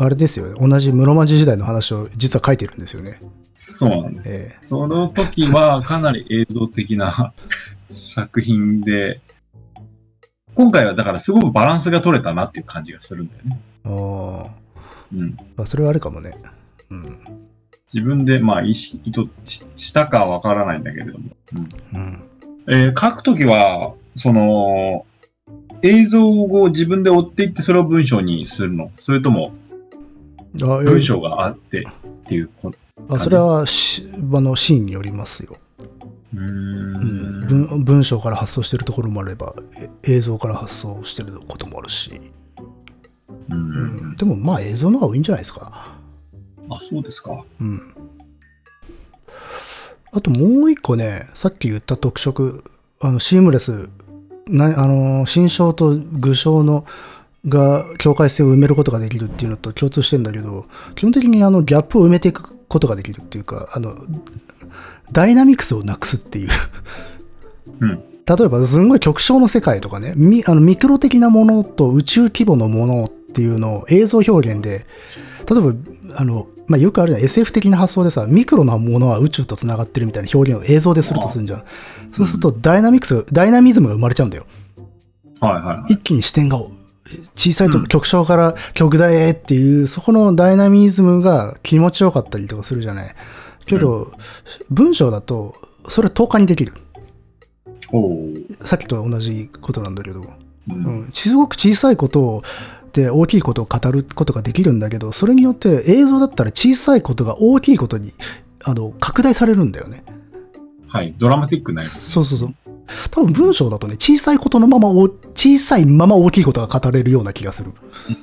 [0.00, 0.54] あ、あれですよね。
[0.58, 3.18] 同じ室町時代の話を実は書いてるんですよね。
[3.52, 4.40] そうなんです。
[4.40, 7.32] ええその時はかなり映像的な
[7.90, 9.20] 作品で、
[10.54, 13.60] 今回はだからすごくバランスが取れたなっていう感じがするんだよね。
[13.84, 14.60] ああ。
[15.14, 15.36] うん。
[15.56, 16.34] まあ、それはあるかもね。
[16.90, 17.18] うん。
[17.92, 21.30] 自分で、まあ、意識、意図ししたかはわからないんだけれども。
[21.54, 22.22] うんうん。
[22.68, 25.04] えー書くときは、その、
[25.82, 28.90] 映像を自分で追っていってそれを文章にするの？
[28.98, 29.69] それともあ
[30.54, 32.50] 文章があってっていう
[33.08, 35.56] あそれはしあのシーンによりますよ、
[36.34, 37.46] うんん。
[37.46, 37.84] 文。
[37.84, 39.54] 文章から発想してるところもあれば
[40.04, 42.12] え映像から発想してることもあるし、
[43.50, 45.96] ううんん、でもまあ映像の方が多いんじゃないですか。
[46.68, 47.44] あ、そうですか。
[47.60, 47.78] うん。
[50.12, 52.64] あともう一個ね、さっき言った特色、
[53.00, 53.90] あの、シームレス、
[54.48, 56.84] なあの、心象と具象の、
[57.48, 63.96] が境界線を埋めることができるっていうのと共通してんだけど、基本的にあのギャップを埋めていくことができるっていうか、あの、
[65.12, 66.48] ダイナミクスをなくすっていう。
[67.80, 68.04] うん。
[68.26, 74.86] 例えば、すんごい極小の世界とかね、ミあのミクロ的なものと宇宙規模のものっていうのを映像表現で、
[75.50, 75.72] 例えば、
[76.16, 81.64] あの、まあ、よくあるじゃん SF 的な発想でさ、ミクロなものは宇宙と繋がってるみたいな表現を映像でするとするんじゃん。
[82.12, 84.46] そうすると、ダイナミクス、ダイナミズムが生まれちゃうんだよ。
[85.40, 85.92] はいはいはい。
[85.94, 86.60] 一気に視点が
[87.34, 93.14] 小さいとうん極小から極大へっていう、そこのダイナミズムが気持ちよかったりとかするじゃない。
[93.66, 94.12] けど、
[94.70, 95.54] 文章だと、
[95.88, 96.74] それ10日にできる。
[98.60, 100.22] さっきと同じことなんだけど。
[100.70, 102.42] うんうん、すごく小さいことを
[102.92, 108.12] で大きいことを語ることができるんだけど、それによって映像だったら小さいことが大きいことに
[108.64, 110.04] あの拡大されるんだよね。
[110.88, 111.14] はい。
[111.16, 112.10] ドラマティックになります。
[112.10, 112.54] そうそうそう。
[113.10, 115.08] 多分文章だとね、小さいことのままお、
[115.42, 117.72] 小さいまま大きいことが語れるような気がする。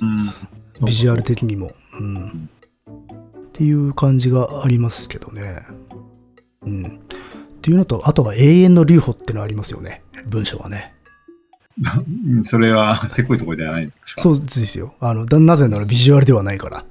[0.01, 0.85] うん。
[0.85, 1.71] ビジュアル的にも。
[1.99, 2.47] うん。
[3.47, 5.65] っていう感じがありますけどね。
[6.63, 6.85] うん。
[6.85, 6.89] っ
[7.63, 10.03] ていうのと、あとは永遠の留保ってのありますよね。
[10.27, 10.93] 文章はね。
[12.07, 14.21] う んそれは、せこいところではないんですか？
[14.21, 14.93] そうですよ。
[14.99, 16.85] あの、だなぜならビジュアルではないから。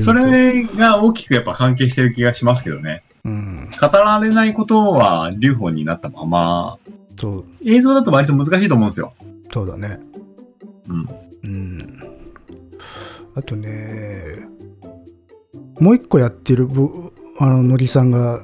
[0.00, 3.04] それが大きくやっぱ関係してる気がしますけどね。
[3.24, 3.70] うん。
[3.80, 6.78] 語られないことは留保になったまま、
[7.20, 9.12] そう、映像だと割と難しいと思うんですよ。
[9.52, 10.00] そうだね。
[10.88, 11.08] うん。
[11.42, 11.78] うん。
[13.34, 14.48] あとね、
[15.78, 18.40] もう一個やってる、ぼあの、のりさんが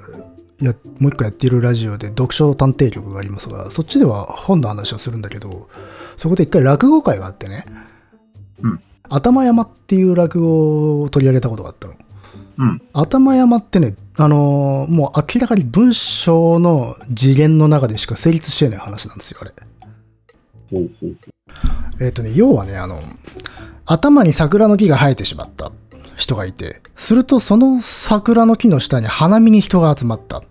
[0.61, 5.71] や、もう一個やっているラジオで読書探偵局がありますが、そっちでは本の話をするんだけど、
[6.19, 7.65] そこで一回落語会があってね、
[8.63, 8.81] うん。
[9.09, 11.95] 頭山っていう落語を取り上げたことがあったの。
[12.59, 12.83] うん。
[12.93, 19.53] 頭山ってね、あのーもう明らかに文章の次元の中でしか成立してない話なんですよ、あれ。
[22.01, 23.01] えっ、とね、要はね、あの、
[23.85, 25.71] 頭に桜の木が生えてしまった
[26.17, 30.43] 人がいて、するとその桜の木の下に花見に人が集まった。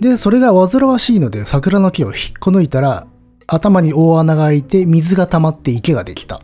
[0.00, 3.06] で、それが煩わしいので桜の木を引っこ抜いたら、
[3.54, 6.40] 頭に大穴が開いて水が溜まって池ができた。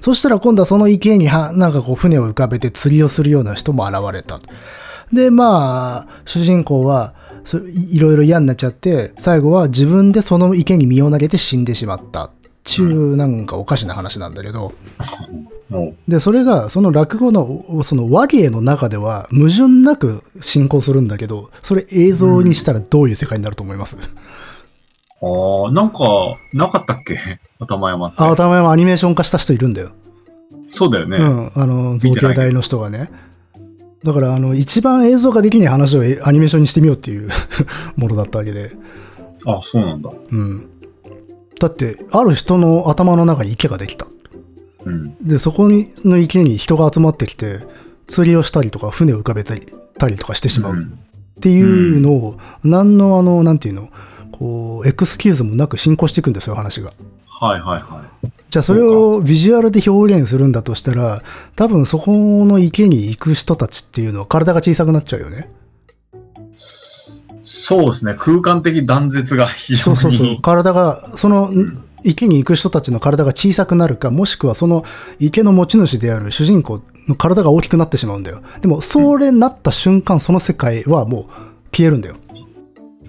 [0.00, 4.40] そしたら今度はその池には、なんかこう船を浮かべて釣りをするような人も現れた。
[5.12, 12.30] で、まあ、主人公は、そいいろいろ嫌になっちゃって、最後は自分でその池に身を投げて死んでしまった。
[12.64, 14.72] ちゅう、なんかおかしな話なんだけど。
[16.06, 23.96] で、それが、その落語の、その和芸の中では矛盾なく進行するんだけど、それ映像にしたらどういう世界になると思います、
[25.22, 25.98] ああ、なんか、
[26.52, 27.16] なかったっけ？
[27.60, 28.16] 頭山って。
[28.22, 29.90] あ、たまアニメーション化した人いるんだよ。
[30.66, 31.16] そうだよね。
[31.18, 33.10] うん、あの、造形大の人がね。
[34.04, 37.28] だから、あの、一番映像化できない話をえアニメーションにしてみようっていう
[37.96, 38.72] ものだったわけで。
[39.46, 40.10] あそうなんだ。
[40.30, 40.68] うん。
[41.58, 44.06] だって、ある人の頭の中に池ができた。
[44.84, 45.14] うん。
[45.22, 47.60] で、そこにの池に人が集まってきて、
[48.08, 50.72] 釣りをしたりとか、船を浮かべたりとかしてしまう。
[50.74, 50.92] うん
[51.32, 51.60] ってい
[51.96, 53.88] うのを、何のあの、なんていうの、
[54.32, 56.92] こう、エクスキューズもなく進行していくんですよ、話が。
[57.28, 58.32] はいはいはい。
[58.50, 61.22] じゃあそれをビジュアルで表現するんだとしたら、
[61.56, 65.50] 多分そこの池に行く人たちっていうのは体が小さくなっちゃうよね。
[67.42, 68.14] そうですね。
[68.18, 69.96] 空間的断絶が非常に。
[69.98, 70.42] そうそうそう。
[70.42, 71.50] 体が、その
[72.04, 74.84] 池に行く人たちの体が小さくなるか、もしくはその
[75.18, 78.42] 池の持ち主である主人公の体が大きくなってしまうんだよ。
[78.60, 81.24] でも、それなった瞬間、その世界はもう
[81.74, 82.16] 消えるんだよ。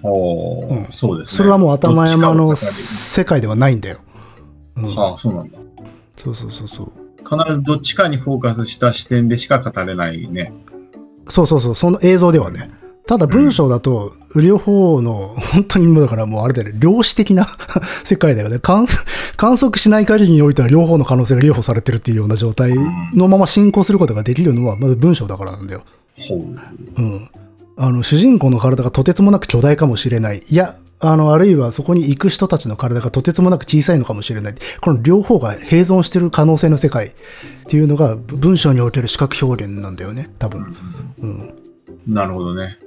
[0.04, 1.36] うんそうですね。
[1.38, 3.98] それはもう頭山の世界ではないんだよ。
[4.76, 5.58] うん、はあ、そうなんだ。
[6.16, 6.92] そうそうそうそう。
[7.24, 10.52] 必ずどっちかにフォーカスした視点でしか語れないね。
[11.28, 12.70] そうそうそう、その映像ではね。
[13.06, 17.56] ただ文章だと、両方の、本当にもうだからもうあれだよね、量子的な
[18.04, 18.58] 世界だよね。
[18.58, 18.86] 観
[19.36, 22.74] 観測しない限りにおいては両方の可能性が両方されてるっていうような状態
[23.14, 25.82] のまま進行することができるのは、まず文章だからなんだよ。
[26.18, 26.38] ほう。
[26.38, 27.28] うん。
[27.76, 30.42] あの、主人公の体がとてつもなく巨大かもしれない。
[30.48, 34.54] いや、あの、あるいはそこに行く人たちの体がとてつもなく小さいのかもしれない。
[34.80, 37.12] この両方が併存してる可能性の世界っ
[37.66, 40.76] ていうのが文章における視覚表現なんだよね、多分。
[41.18, 41.54] うん。
[42.06, 42.78] なるほどね。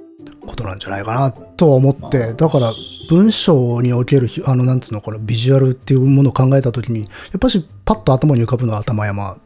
[0.46, 2.70] ことなんじゃないかなとは思って、だから
[3.10, 9.38] 文章における、あの、なんつうの、このビジュアルっていうものを考えたときに、やっぱしパッと頭に浮かぶのは頭山っ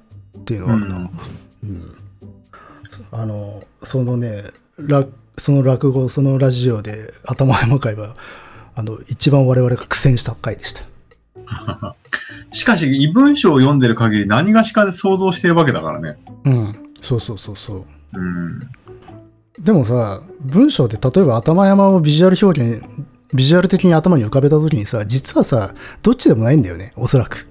[0.44, 1.10] ていうのはあるな。
[1.64, 2.02] うん
[3.10, 4.42] あの、そのね、
[4.78, 5.04] ら
[5.38, 8.14] その落語、そのラジオで頭山会は、
[8.74, 10.82] あの、一番我々が苦戦した回でした。
[12.52, 16.18] しかし、異文章を読んでる限り何がしかで想像してるわけだからね。
[16.44, 16.74] うん。
[17.00, 17.84] そうそうそうそう。
[18.14, 18.60] うん。
[19.60, 22.84] でもさ、文章で例えば頭山をビジュアル表現、
[23.34, 27.46] ビジュアル的に頭に浮かべたときにさ、実はさ、どっちでもないんだよね、おそらく。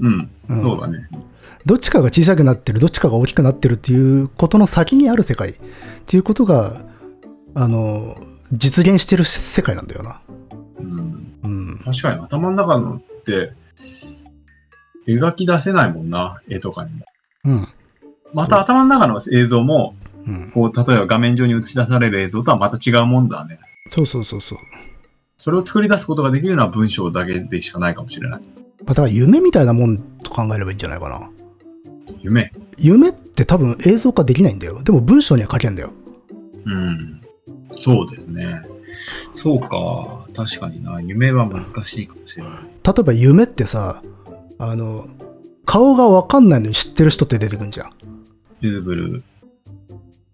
[0.00, 0.30] うん。
[0.48, 1.08] うんそうだね。
[1.64, 5.54] どっちかが小さくなってる、どっちかが大きくなってるっていうことの先にある世界っ
[6.06, 6.80] ていうことが、
[7.58, 8.14] あの、
[8.52, 10.20] 実現してる世界なんだよな。
[10.78, 11.38] うん。
[11.42, 11.78] うん。
[11.78, 13.54] 確かに頭の中のって、
[15.08, 17.06] 描き出せないもんな、絵とかにも。
[17.46, 17.66] うん。
[18.34, 20.50] また頭の中の映像も、うん。
[20.50, 23.56] こう、例えば画面上に映し出される映像とはまた違うもんだね。
[23.88, 24.58] そうそうそうそう。
[25.38, 28.40] それを作り出すことができるのは文章だけでしかないかもしれない。
[28.40, 28.46] ま
[28.88, 31.30] あだから夢みたいなもんと考えればいいんじゃないかな。
[32.20, 32.52] 夢。
[32.76, 34.82] 夢って多分映像化できないんだよ。
[34.82, 35.92] でも文章には書けんだよ。
[36.66, 37.15] うん。
[37.76, 38.62] そうですね。
[39.32, 40.26] そうか。
[40.34, 41.00] 確かにな。
[41.00, 42.52] 夢は難しいかもしれない。
[42.52, 44.02] 例えば夢ってさ、
[44.58, 45.06] あの、
[45.64, 47.90] 顔がわかんないのに知ってる人って出てくんじゃん。
[48.60, 49.24] ルーブル。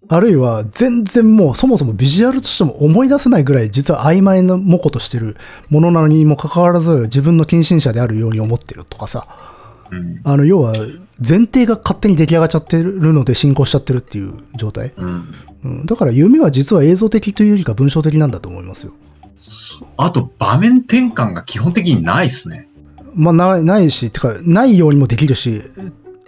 [0.09, 5.39] あるいは全然もうそもそもビジュアルとしても思い出せないぐらい実は曖昧な模倣としてる
[5.71, 9.52] ものなのにもかかわらず自分の近親者であるように思ってるとかさ。
[9.93, 10.21] うん。
[10.25, 10.73] あの、要は
[11.19, 14.93] 前提が勝手に出来上がっちゃってるので進行しちゃってるっていう状態。
[14.97, 15.35] うん。
[15.65, 18.93] うん、だから夢は実は映像的というよりか文章的なんだと思いますよ。
[19.37, 22.69] そあと、場面転換が基本的にないっすね。
[23.15, 25.61] まあ、ない、ないし、てか、ないようにもできるし、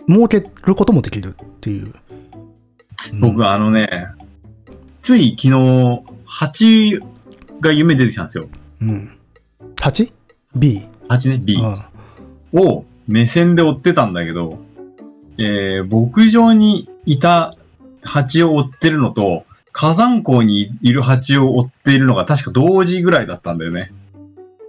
[0.09, 1.87] 設けることもできるっていう。
[1.87, 1.95] うん
[3.21, 4.09] 僕、あのね、
[5.03, 7.01] つい昨日、蜂
[7.61, 8.49] が夢出てきたんですよ。
[8.81, 9.11] うん。
[9.77, 10.87] 8?B?
[11.09, 11.57] 蜂ね、B
[12.53, 12.61] うん。
[12.61, 14.59] を目線で追ってたんだけど、
[15.39, 17.55] えー、牧場にいた
[18.03, 23.93] 蜂を追ってるのと、火山口にいる蜂を追っているのが確か同時ぐらいだったんだよね。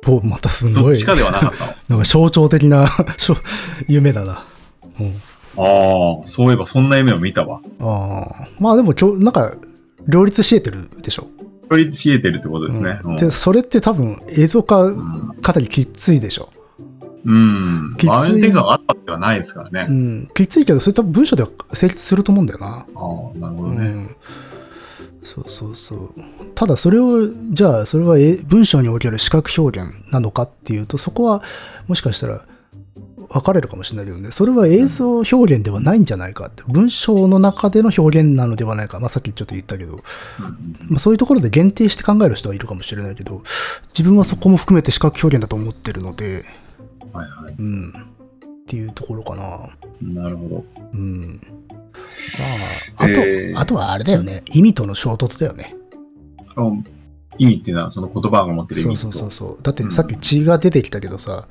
[0.08, 0.74] お、またすごい。
[0.74, 1.74] どっちかではなかったの？
[1.90, 2.90] なんか象徴的な
[3.88, 4.44] 夢だな。
[5.00, 5.14] うん。
[5.58, 7.62] ああ、そういえばそんな夢を見たわ。
[7.80, 8.48] ああ。
[8.60, 9.52] まあでも今日、なんか、
[10.08, 11.28] 両立し得てるでしょ？
[11.70, 13.00] 取り知えてるってことですね。
[13.04, 14.92] うんで、それって多分映像化
[15.42, 16.50] かなりきついでしょ？
[17.26, 17.96] うん。
[17.98, 19.88] きついがあったってはないですからね。
[19.90, 20.30] うん。
[20.34, 22.68] きついけど、それ多分文章では成立すると思うんだよな。
[22.68, 22.84] ああ、
[23.40, 23.88] なるほどね。
[23.88, 24.16] うん。
[25.24, 26.14] そうそうそう。
[26.54, 31.42] ただそれを、じゃあそれはえ文章における視覚表現なのかっていうと、そこは
[31.88, 32.46] もしかしたら
[33.30, 40.02] 分かれるかもしれないけどね、それは映像表現ではないんじゃないかって、文章の中での表現なのではないか、まあさっきちょっと言ったけど、うん
[40.90, 43.42] まあ、そういうところで限定して考える人はいるかもしれないけど、
[43.98, 46.46] 自分はそこも含めて視覚表現だと思ってるので、
[47.16, 47.56] はいはい。
[47.58, 47.90] うん。
[47.90, 47.94] っ
[48.68, 50.24] ていうところかな。
[50.24, 50.66] なるほど。
[50.94, 51.42] うん。
[52.98, 54.44] まあ、あと、えーあとはあれだよね。
[54.54, 55.76] 意味との衝突だよね。
[57.38, 59.02] 意味っていうのはその言葉が持ってる意味と。
[59.04, 59.62] そうそうそうそう。
[59.62, 61.48] だってさっき血が出てきたけどさ、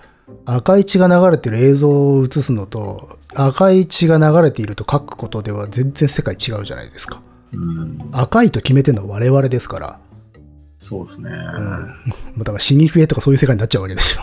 [0.47, 7.21] 赤い血が流れてる映像を映すのと、赤い血が流れていると書くことでは全然世界違うじゃないですか。
[7.53, 7.99] うん。
[8.12, 10.01] 赤いと決めてるのは我々ですから。
[10.79, 11.31] そうですね。
[11.31, 11.37] うん。
[11.37, 14.21] まあだから死に増えとかそういう世界になっちゃうわけでしょ。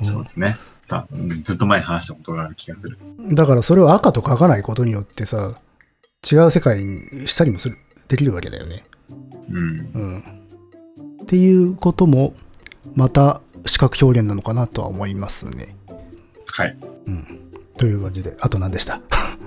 [0.00, 0.56] そうですね。
[0.84, 1.06] さ
[1.42, 2.98] ずっと前に話したことがある気がする。
[3.32, 5.58] だからそれを赤と書かないことによってさ、
[6.30, 7.76] 違う世界にしたりもする、
[8.08, 8.84] できるわけだよね。
[9.50, 9.90] うん。
[9.94, 10.18] うん。
[11.22, 12.34] っていうことも、
[12.94, 15.76] また視覚表現なのかなとは思いますね。
[16.56, 16.76] はい。
[17.76, 19.00] という感じで、あと何でした？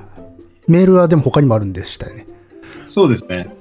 [0.67, 2.27] メールはでも他にもあるんでしたよね。
[2.85, 3.53] そうですね。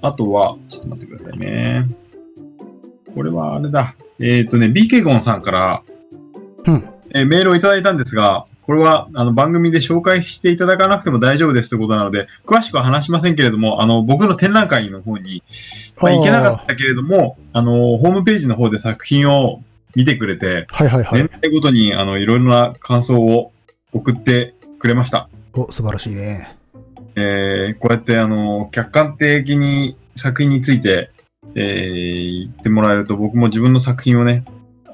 [0.00, 1.88] あとは、ちょっと待ってくださいね。
[3.14, 3.94] これはあれだ。
[4.18, 5.82] えっ、とね、ビケゴンさんから、
[6.68, 6.84] うん。
[7.14, 15.42] えーメールをいただいたんですが、これはあの番組で紹介していただかなくても大丈夫ですということなので、詳しくは話しませんけれども、あの、僕の展覧会の方に、
[15.98, 19.62] まあ、行けなかったけれども、あの、ホームページの方で作品を
[19.94, 21.22] 見てくれて、はいはいはい。
[21.22, 23.52] 年代ごとに、あの、いろいろな感想を
[23.94, 25.30] 送ってくれました。
[25.54, 26.54] お、素晴らしいね。
[27.16, 31.10] えーこうやって、あの、客観的に作品について、
[31.54, 34.44] えー言ってもらえると、僕も自分の作品をね、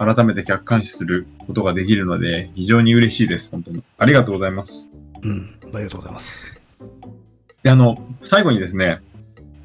[0.05, 3.83] 改めて客観視することができるので、非常に嬉しいです、本当に。
[3.99, 4.91] ありがとうございます。
[5.23, 5.55] うん。
[5.75, 6.55] ありがとうございます。
[7.63, 9.01] で、あの、最後にですね、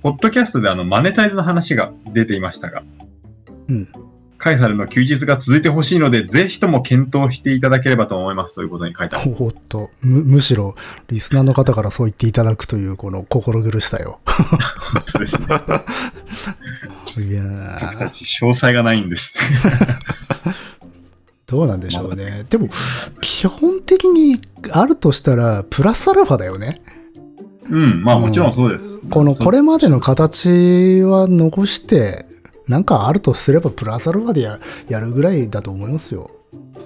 [0.01, 2.83] ポッドキャストであの、マネタイズの話が出ていましたが、
[3.67, 3.87] うん。
[4.39, 9.43] カイサルの休日が続いてほしいので、ぜひとも検討していただければと思いますということに書いてあります。
[9.43, 10.75] おっと、む、むしろ、
[11.09, 14.19] リスナーの方からそう言っていただくという、この心苦しさよ。
[14.25, 15.47] 本当ですね。
[17.27, 19.37] いやー、僕たち詳細がないんです。
[21.45, 22.45] どうなんでしょうね。
[22.49, 22.69] でも、
[23.19, 24.39] 基本的に
[24.71, 26.81] あるとしたら、プラスアルファだよね。
[27.69, 29.01] うん、まあもちろんそうです。
[29.09, 32.25] この、そうこれまでの形は残して、
[32.69, 36.29] なんかあるとすればプラスアルファでややるぐらいだと思いますよ。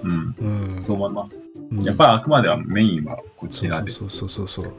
[0.02, 0.82] うん、うん。
[0.82, 1.50] そう思います。
[1.70, 3.92] うんやっぱりあくまではメインはこちらで。
[3.92, 4.74] そうそうそうそうそう。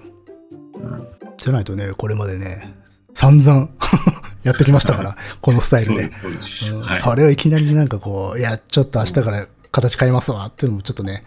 [0.81, 2.73] うんじゃないとね、これまでね、
[3.13, 3.69] 散々
[4.43, 5.95] やってきましたから、 このスタイルで。
[5.95, 6.75] そうです、そうです。
[6.75, 7.01] うんはい。
[7.01, 11.23] それをいきなりなんかこう、いや、ちょっと明日から形変えますわっていうのもちょっとね、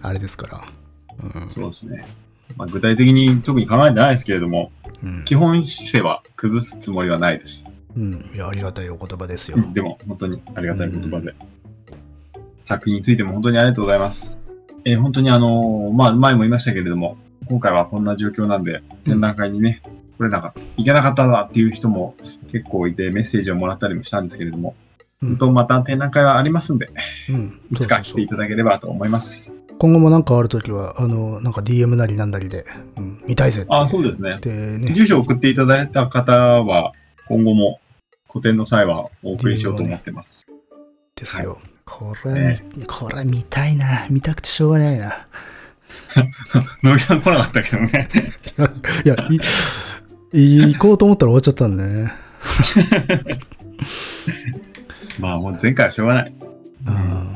[0.00, 0.60] あれですから。
[1.22, 2.06] うんそうですね。
[2.56, 7.64] まあ、具体的に特に考えてないですけれども、うん基本姿勢は崩すつもりはないです。
[7.96, 8.30] うん。
[8.34, 9.58] いや、ありがたいお言葉ですよ。
[9.72, 11.34] でも、本当にありがたい言葉で。
[12.60, 14.38] 作品についても本当にありがとうございます。
[14.84, 17.16] えー本当にあのーまあ、前も言いましたけれども、
[17.46, 19.82] 今回はこんな状況なんで、展覧会にね、
[20.18, 22.14] 来れなかった、行けなかったわっていう人も
[22.50, 26.90] 結構いて、メッセージをもらったりもしたんですけれども、うん本当また展覧会はありますんで、
[27.28, 27.60] うん。
[27.70, 29.54] いつか来ていただければと思います。
[29.78, 32.66] 今後もなんかあるときは、あの、なんか DM なりなんなりで、
[32.96, 33.68] うん、見たいぜって。
[33.70, 34.38] あ、そうですね。
[34.40, 36.32] でね、住所を送っていただいた方
[36.64, 36.92] は、
[37.28, 37.80] 今後も
[38.32, 40.46] 個展の際はお送りしようと思ってます。
[41.14, 41.60] ですよ。
[41.84, 42.38] これは
[42.74, 44.06] 見、これは見たいな。
[44.08, 45.26] 見たくてしょうがないな。
[46.82, 48.08] 野木さん来なかったけどね。
[49.04, 49.16] いや、
[50.32, 52.10] い行こうと思ったら終わっちゃったんでね。
[55.20, 56.34] まあもう前回はしょうがない。
[56.86, 57.28] うん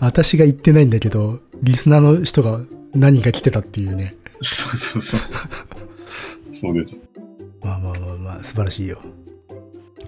[0.00, 2.60] 私が言ってないんだけど、リスナーの人が
[2.92, 4.16] 何人か来てたっていうね。
[4.42, 5.20] そうそうそう。
[6.52, 7.00] そうです。
[7.62, 9.00] まあまあまあまあ、素晴らしいよ。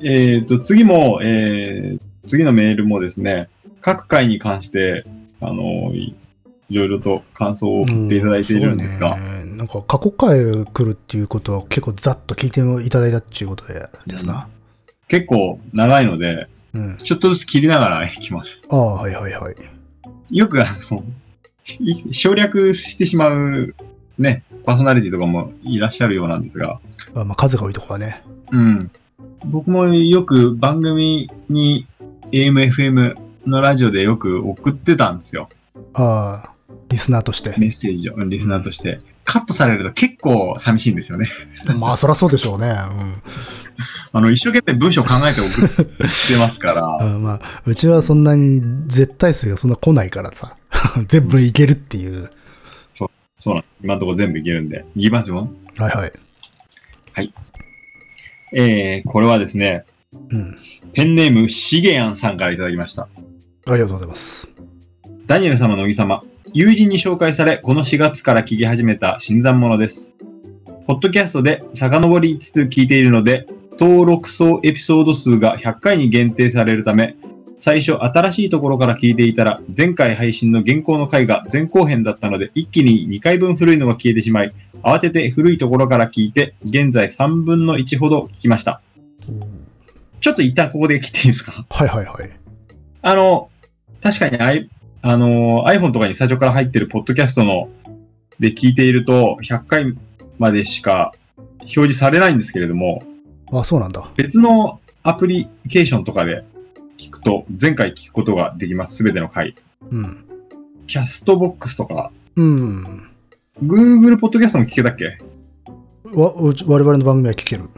[0.02, 3.48] えっ、と、次も、えー、次のメールもですね、
[3.80, 5.04] 各回に関して、
[5.40, 6.14] あのい、
[6.70, 14.48] いろいろと感想を送っていただいているんですが、なんか過去回来るっていうことは結構ざっと聞いていただいたっていうことでですな。
[15.08, 16.96] 結構長いので、うん。
[16.96, 18.62] ちょっとずつ切りながらいきます。
[18.68, 19.54] ああ、はいはいはい。
[20.30, 21.04] よくあの、
[21.80, 23.74] い省略してしまう
[24.18, 26.80] ね、パーソナリティとかもいらっしゃるようなんですが、
[27.14, 28.22] あまあ、数が多いとこはね。
[28.50, 28.90] うん。
[29.46, 31.86] 僕もよく番組に
[32.32, 35.48] AM、FM のラジオでよく送ってたんですよ。
[35.94, 36.50] ああ、
[36.88, 37.54] リスナーとして。
[37.58, 38.98] メッセージを、うんリスナーとして。
[39.24, 41.26] カットされると結構寂しいんですよね。
[41.78, 42.72] まあ、そりゃそうでしょうね。
[44.12, 46.76] あの、一生懸命文章考えて送ってますかうん。
[46.76, 50.56] ら、あまあ、うちはそんなに絶対数がそんな来ないからさ。
[51.08, 52.30] 全部いけるっていう。
[53.36, 54.84] そうなん今のところ全部いけるんで。
[54.94, 55.50] いきますよ。
[55.76, 56.12] はいはい。
[58.52, 59.84] えー、これはですね、
[60.30, 60.56] うん。
[60.92, 63.08] ペンネームしげやんさんからいただきました。
[63.66, 64.48] ありがとうございます。
[65.26, 70.14] ダニエル様のおぎ様、友人に紹介され、この4月から聞き始めた新参者です。
[70.86, 73.46] ポッドキャストで遡りつつ聞いているので、
[73.80, 77.16] 登録総エピソード数が100回に限定されるため、
[77.56, 84.52] 最初新しいところから聞いていたら、前回配信の現行の回が前後編だったので、一気に2回分古いのが消えてしまい、
[84.82, 88.80] 慌てて古いところから聞いて、現在3分の1ほど聞きました。
[90.20, 91.64] ちょっと一旦ここで切っていいですか？
[91.70, 92.30] はいはいはい。
[93.02, 93.50] あの、
[94.02, 94.70] 確かに I、
[95.02, 97.68] あの、iPhone とかに最初から入ってるポッドキャストの
[98.40, 99.96] で聞いていると、100回
[100.38, 101.12] までしか
[101.60, 103.02] 表示されないんですけれども、
[103.52, 104.10] あ、そうなんだ。
[104.16, 106.42] 別のアプリケーションとかで
[107.08, 108.96] 聞くと、前回聞くことができます。
[108.96, 109.54] すべての回。
[109.90, 110.24] うん。
[110.86, 113.10] キャストボックスとか、うん。
[113.62, 115.18] Google ポッドキャストも聞けたっけ？
[116.12, 117.68] わ、うち我々の番組は聞ける。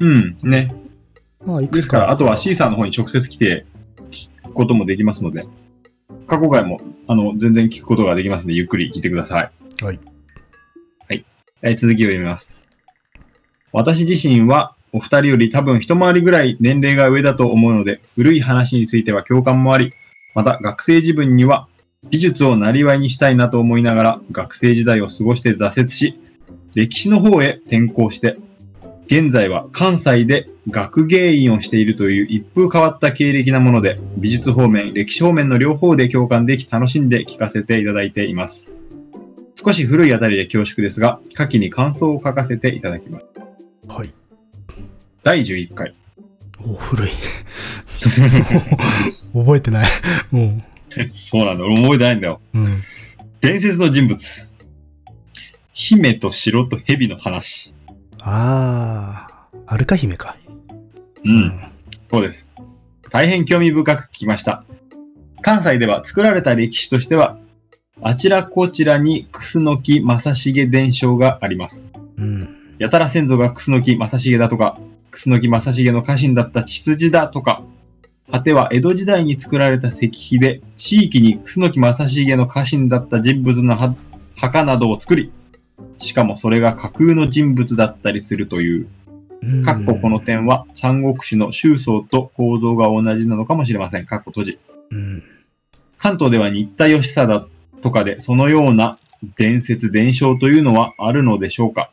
[0.00, 0.74] うん、ね。
[1.44, 1.76] まあ、いく。
[1.76, 3.66] ですから、あとは C さんの方に直接来て
[4.10, 5.44] 聞くこともできますので、
[6.26, 9.50] 過去回も、あの、全然聞くことができますので、ゆっくり聞いてください。
[9.84, 10.00] はい。
[11.08, 11.24] はい。
[11.62, 12.68] えー続きを読みます。
[13.72, 19.94] 私自身は、お二人より多分一回りぐらい年齢が上だと思うので、古い話については共感もあり、
[20.34, 21.66] また学生自分には
[22.10, 26.18] 美術をなりわいにしたいなと思いながら、学生時代を過ごして挫折し、
[26.74, 28.36] 歴史の方へ転校して、
[29.06, 38.74] 現在は関西で学芸員をしているという一風変わった経歴なもので、美術方面、歴史方面の両方で共感でき楽しんで聞かせていただいています。
[39.54, 43.26] 少し古いあたりで恐縮ですが、下記に感想を書かせていただきます。
[43.88, 44.21] はい。
[45.24, 45.94] 第11回。
[46.64, 47.10] お、古い。
[49.32, 49.90] 覚えてない。
[50.30, 50.58] も
[51.14, 51.64] そうなんだ。
[51.64, 52.40] 俺覚えてないんだよ。
[52.54, 52.58] う。
[52.58, 52.82] うん。
[53.40, 54.52] 伝説の人物。
[55.72, 57.74] 姫と城と蛇の話。
[58.20, 60.36] ああ、アルカ姫か。
[61.24, 61.60] うん。
[62.10, 62.52] そうです。
[63.10, 64.62] 大変興味深く聞きました。
[65.40, 67.38] 関西では作られた歴史としては、
[68.00, 71.92] あちらこちらに楠木正成伝承があります。
[72.16, 72.56] うん。
[72.78, 74.78] やたら先祖が楠木正成だとか、
[75.12, 77.62] 楠木正成の家臣だった血筋だとか、
[78.30, 83.94] 果ては江戸時代に作られた石碑で、地域に楠木正成の家臣だった人物のは
[84.36, 85.30] 墓などを作り、
[85.98, 88.88] しかもそれが架空の人物だったりするという、
[89.42, 94.06] うんかっここの点は三国志の周宗と構造が同じなのかもしれません。
[94.06, 94.58] かっこ閉じ。
[94.90, 95.22] うん。
[95.98, 97.48] 関東では新田義貞
[97.82, 98.98] とかでそのような
[99.36, 101.90] 伝説伝承というのはあるのでしょうか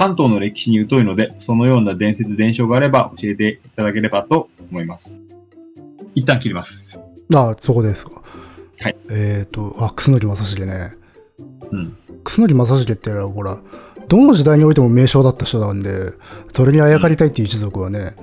[0.00, 5.20] 関東の歴史に疎いので、そのような伝説伝承があれば教えていただければと思います。
[6.14, 6.98] 一旦切ります。
[7.34, 8.22] あ、そこですか。
[8.80, 8.96] はい。
[9.10, 10.92] えっ、と、あ、楠木正成ね。
[11.70, 11.98] うん。
[12.24, 13.60] 楠木正成ってほら、
[14.08, 15.90] どの時代においても名将だった人なんで、
[16.54, 18.16] それにあやかりたいっていう一族はね、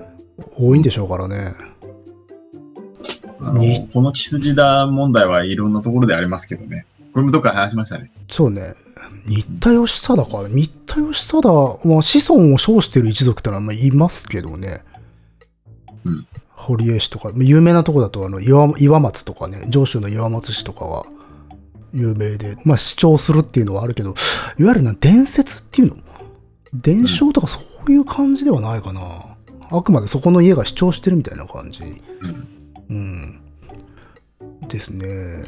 [0.57, 1.53] 多いんでしょうからね。
[3.93, 6.87] この血筋だ問題はいろんなところでありますけどね。
[7.13, 8.11] これもどっかで話しましたね。
[8.29, 8.73] そうね。
[9.27, 10.47] 新田義貞か？
[10.47, 14.83] 新田義貞、まあ、子孫を称してる一族ってのはまあいますけどね。
[16.05, 16.27] うん。
[16.51, 21.05] 堀江氏とか、有名なとこだと、あの、岩岩松とかね、上州の岩松氏とかは
[21.93, 24.15] 有名で、まあ、主張するっていうのはあるけど、
[24.57, 25.97] いわゆるな、伝説っていうの？
[26.73, 29.01] 伝承とかそういう感じではないかな。
[29.69, 31.81] あくまでそこの家が主張してるみたいな感じ。
[32.89, 33.39] うん。
[34.41, 34.67] うん。
[34.67, 35.45] ですね。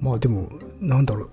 [0.00, 0.48] まあでも、
[0.80, 1.30] なんだろう、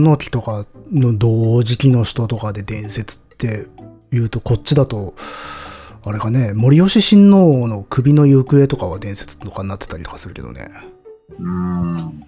[0.00, 3.66] 楠木とかの同時期の人とかで伝説って
[4.10, 5.14] 言うと、こっちだと、
[6.04, 10.68] あれかね、森吉親王の首の行方とかは伝説とかになってたりとかするけどね。
[11.38, 12.24] うーん。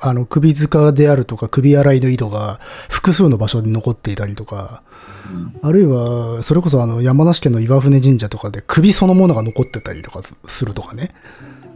[0.00, 2.60] あの、首塚であるとか、首洗いの井戸が
[2.90, 4.82] 複数の場所に残っていたりとか、
[5.30, 11.14] うんあるいは、それこそあの、山梨県の岩船神社とかで首そのものが残ってたりとかすするとかね。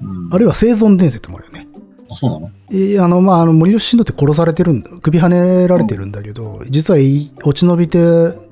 [0.02, 1.67] うんあるいは生存伝説もあるよね。
[2.10, 2.50] あ、そうなの？
[2.70, 7.98] えーあの、まあ、あの、森吉親王って殺されてるんだ、首跳ねられてるんだけど、実はい落ち延びて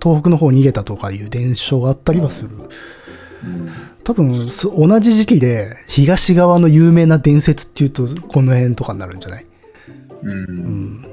[0.03, 2.51] 東北の方に逃げたとかいう伝承があったりはする。
[3.45, 3.71] うん。
[4.05, 9.47] 多分、そ同じ時期で東側の有名な伝説っていうと、この辺とかになるんじゃない？
[10.23, 10.31] うん。
[10.31, 11.13] うん。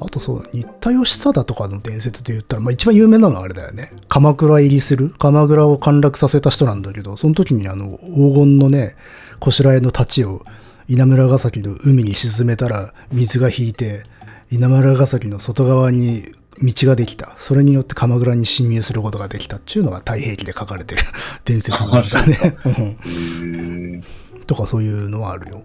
[0.00, 3.90] あとそうだ、新田義貞とかの伝説で言ったら、まあ一番有名なのはあれだよね。
[4.08, 5.10] 鎌倉入りする？
[5.18, 8.94] 鎌倉を陥落させた人なんだけど、その時にあの、黄金のね、
[9.40, 10.44] こしらえの太刀を
[10.88, 14.04] 稲村ヶ崎の海に沈めたら水が引いて、
[14.50, 16.32] 稲村ヶ崎の外側に
[16.62, 17.34] 道ができた。
[17.38, 21.02] それによって鎌倉に侵入することができたっていうのが太平記で書かれてる
[21.44, 24.00] 伝説なんだね。
[24.46, 25.62] とかそういうのはあるよ。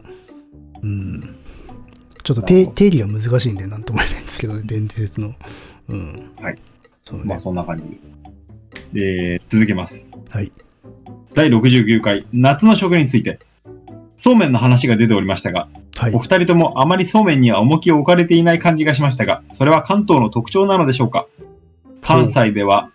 [0.81, 1.35] うん。
[2.23, 5.33] ちょっと定定義が難しいんでなんとも言えないんですけどね、伝説の。
[5.89, 6.31] うん。
[6.41, 6.55] はい。
[7.03, 7.39] そうねまあ。
[7.39, 7.97] そんな感じで。
[8.95, 10.09] えー、続けます。
[10.29, 10.51] はい。
[11.35, 13.39] 第69回、夏の食について。
[14.21, 16.19] そうめんの話が出ておりましたが、はいお。
[16.19, 21.25] 二人ともあまりそうめんには重きを置かれていない感じがしましたが、それは関東の特徴なのでしょうか？
[22.01, 22.91] 関西では、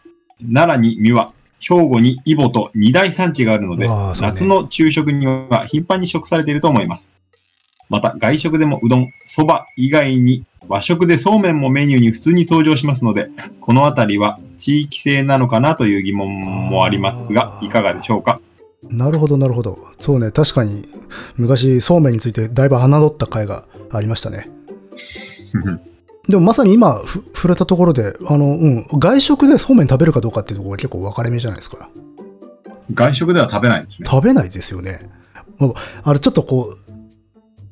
[0.52, 7.18] 奈良に三輪、兵庫に揖保と二大産地があるので、ね夏の昼食には頻繁に食されていると思います。
[7.88, 13.30] また、外食でもうどん、そば以外に和食でそうめんもメニューに普通に登場しますので、
[13.62, 18.42] このあたりは地域性なのかなという疑問もありますがいかがでしょうか？
[18.90, 19.78] なるほど、なるほど。
[19.98, 20.84] そうね、確かに
[21.36, 24.50] 昔そうめんについてだいぶ侮った回がありましたね。
[26.28, 31.88] でもまさに今ふ触れたところで、あの、うん、外食でそうめん食べるかどうかっていうところが結構分かれ目じゃないですか。
[32.92, 34.08] 外食では食べないんですね。
[34.10, 35.10] 食べないですよね。
[36.02, 36.76] あれちょっとこ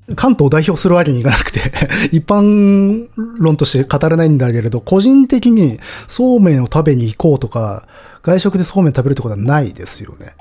[0.09, 1.61] う、関東を代表するわけにいかなくて、
[2.13, 3.09] 一般
[3.39, 7.87] 論として語れないんだけれど、個人的にそうめんを食べに行こうとか、
[8.23, 10.35] 外食でそうめん食べるってことはないですよね。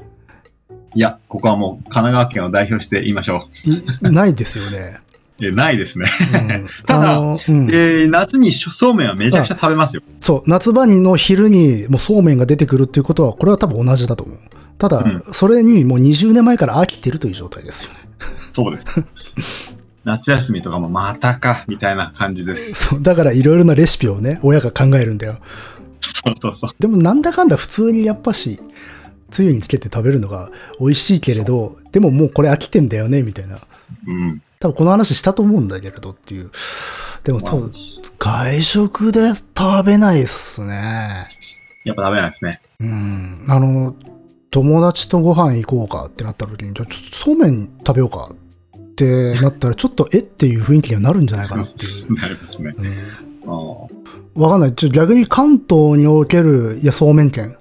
[0.94, 3.48] いや、ここはもう神奈川県を代表して言いましょ
[4.04, 5.00] いないですよね。
[5.39, 5.46] う。
[5.46, 6.06] えないですね。
[6.34, 10.04] うん ただうんえー夏にそうめんはめちゃくちゃ食べますよ。
[10.20, 14.38] そう、夏場の昼にもうそうめんが出てくるっていうことは、これは多分同じだと思う。
[14.78, 18.00] ただ、うんそれにもう20年前から飽きてるという状態ですよね。
[18.54, 18.86] そうです。
[20.04, 22.74] 夏休みとかもまたか、みたいな感じです。
[22.74, 25.38] そう、だからいろいろなレシピをね、親が考えるんだよ。
[26.02, 26.72] そうそうそう。
[26.80, 28.60] でもなんだかんだ普通にやっぱし、
[29.32, 33.58] つゆにつけて食べるのが美味しいけれど、でももうこれ飽きてんだよね、みたいな。
[34.08, 34.42] うん。
[34.60, 36.52] 多分この話したと思うんだけれどっていう。
[37.24, 37.72] でもそう、
[38.20, 41.30] 外食で食べないっすね。
[41.84, 42.62] やっぱ食べないですね。
[42.80, 43.46] うん。
[43.50, 43.96] あの、
[44.52, 48.30] 友達とご飯行こうかってなった時に、じゃあちょっとそうめん食べようか
[48.78, 52.14] ってなったら、ちょっとえっていう雰囲気にはなるんじゃないかなっていう。
[52.20, 52.74] なりますね。
[52.78, 54.02] うんあー
[54.36, 54.76] わかんない。
[54.76, 57.58] ちょ逆に関東における、いや、そうめん県、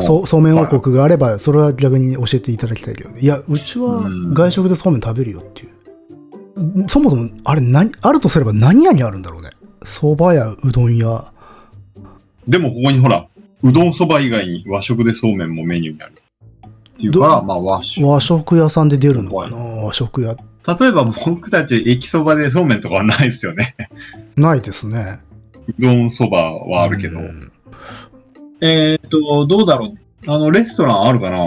[0.00, 6.88] そうそうめん王国があれば、それは逆に教えていただきたいけど、ね、いや、うちはうん外食でそうめん食べるよっていう。
[6.88, 9.50] そもそも、あれ何、あるとすれば何屋にあるんだろうね。
[9.82, 11.32] 蕎麦屋、うどん屋。
[12.46, 13.26] でもここにほら、
[13.62, 16.12] うどんそば以外に和食でそうめんもメニューにある。
[16.14, 18.06] っていうかまあ和食。
[18.08, 19.56] 和食屋さんで出るのかな？
[19.56, 20.34] 和食屋。
[20.34, 23.76] 例えば僕たち駅そばでそうめんとかはないですよね。
[24.34, 25.20] ないですね。
[25.68, 27.18] うどんそばはあるけど。
[27.18, 27.52] うん
[28.60, 29.94] えーっと、どうだろう。
[30.30, 31.38] あの、レストランあるかな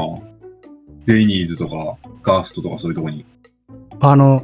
[1.05, 3.25] デニーズとか、ガーストとかそういうとこに。
[3.99, 4.43] あの、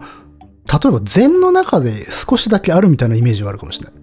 [0.72, 3.94] 例えば禅の中で少しだけあるみたいなイメージがあるかもしれない。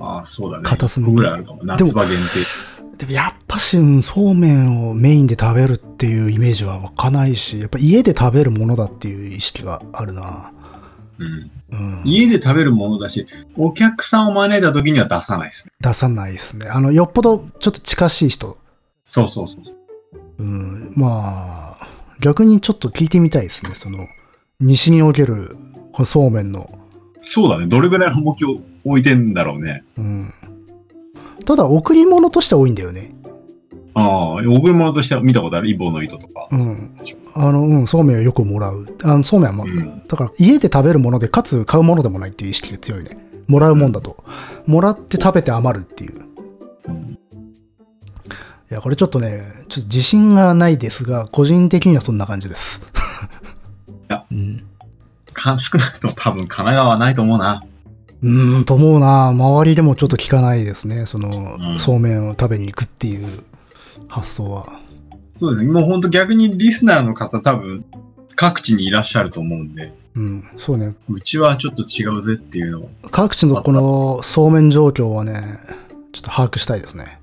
[0.00, 0.64] ああ、そうだね。
[0.64, 1.60] 片隅ぐらいあるかも。
[1.64, 2.96] 夏場限定。
[2.98, 10.52] でもやっぱし、うんそうめんをメインで食べるっていうイメージは湧かないし、やっぱ家で食べるものだっていう意識があるな。
[11.18, 11.50] うん。
[11.70, 15.72] うん、家で食べるものだし、お客さんを招いた時には出さないですね。
[15.80, 16.66] 出さないですね。
[16.68, 18.56] あの、よっぽどちょっと近しい人。
[19.04, 20.42] そうそうそう。
[20.42, 21.88] うん、まあ、
[22.20, 23.74] 逆にちょっと聞いてみたいですね。
[23.74, 24.08] その、
[24.60, 25.56] 西における
[26.04, 26.70] そうめんの。
[27.22, 27.66] そうだね。
[27.66, 29.84] どれぐらいの重きを置いてんだろうね。
[29.98, 30.32] うん。
[31.44, 33.12] ただ、贈り物としては多いんだよね。
[33.98, 36.48] ああ、贈り物としては見たことあるイボの糸とか。
[36.50, 36.94] うん。
[37.34, 38.86] あの、うん、そうめんをよくもらう。
[39.04, 43.18] あの、そうめんはもう、うんだから家で食べるもので、かつ買うものでもないっていう意識が強いね。
[43.46, 44.24] もらうもんだと。
[44.66, 46.24] もらって食べて余るっていう。
[46.88, 47.18] うん
[48.70, 52.92] いや、これちょっとね、ちょっと自信がないですが、個人的にはそんな感じです。
[54.08, 54.62] やうん。
[55.32, 57.62] か少なくとも多分神奈川はないと思うな。
[58.20, 59.28] うーん、と思うな。
[59.28, 61.06] 周りでもちょっと聞かないですね。
[61.06, 63.44] その、んそうめんを食べに行くっていう
[64.08, 64.80] 発想は。
[65.36, 65.72] そうですね。
[65.72, 67.84] もう本当逆にリスナーの方多分
[68.34, 70.94] 各地にいらっしゃると思うんで、うん、そうね。
[71.08, 72.90] うちはちょっと違うぜっていうのを。
[73.10, 75.58] 各地のこのそうめん状況はね、
[76.12, 77.20] ちょっと把握したいですね。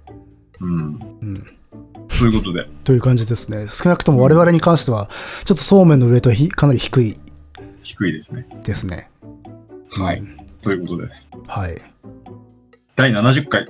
[0.61, 0.77] うん。
[1.21, 1.45] うん。
[2.07, 2.67] ということで。
[2.83, 3.67] という感じですね。
[3.69, 5.09] 少なくとも我々に関しては、
[5.43, 7.17] ちょっとそうめんの上とひかなり低い
[7.81, 8.47] 低いですね。
[8.63, 9.09] ですね。
[9.91, 10.35] はいうん
[10.65, 11.31] ということです。
[11.45, 11.79] はい。
[12.95, 13.67] 第70回。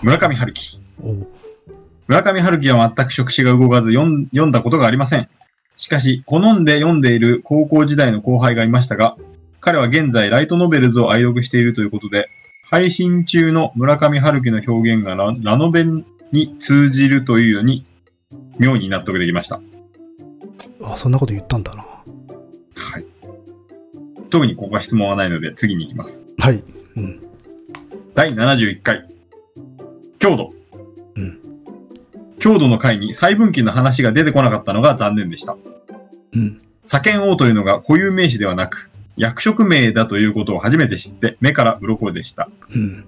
[0.00, 0.80] 村上春樹。
[1.02, 1.26] お
[2.10, 5.28] 村上春樹は全く触手が動かず読んだことがありません。
[5.76, 9.16] しかし、好んで読んでいる高校時代の後輩がいましたが、
[9.60, 12.28] 彼は現在ライトノベルズを愛読しているということで、
[12.64, 15.84] 配信中の村上春樹の表現がララノベ
[16.32, 17.84] に通じるというように、
[18.58, 19.60] 妙に納得できました。
[20.82, 21.82] あ、そんなこと言ったんだな。
[21.84, 23.06] はい。
[24.30, 26.26] 特にここは質問はないので、次に行きます。
[26.40, 26.64] はい。
[26.96, 27.20] うん。
[28.16, 29.06] 第71回。
[30.18, 30.59] 郷土。
[32.40, 32.54] うん。
[32.54, 35.56] 郷土の回に細分岐の話が出てこなかったのが残念でした。
[36.32, 36.60] うん。
[36.84, 42.48] 左賢王というのが固有名詞ではなく、役職名だということを初めて知って目から鱗でした。
[42.74, 43.04] うん。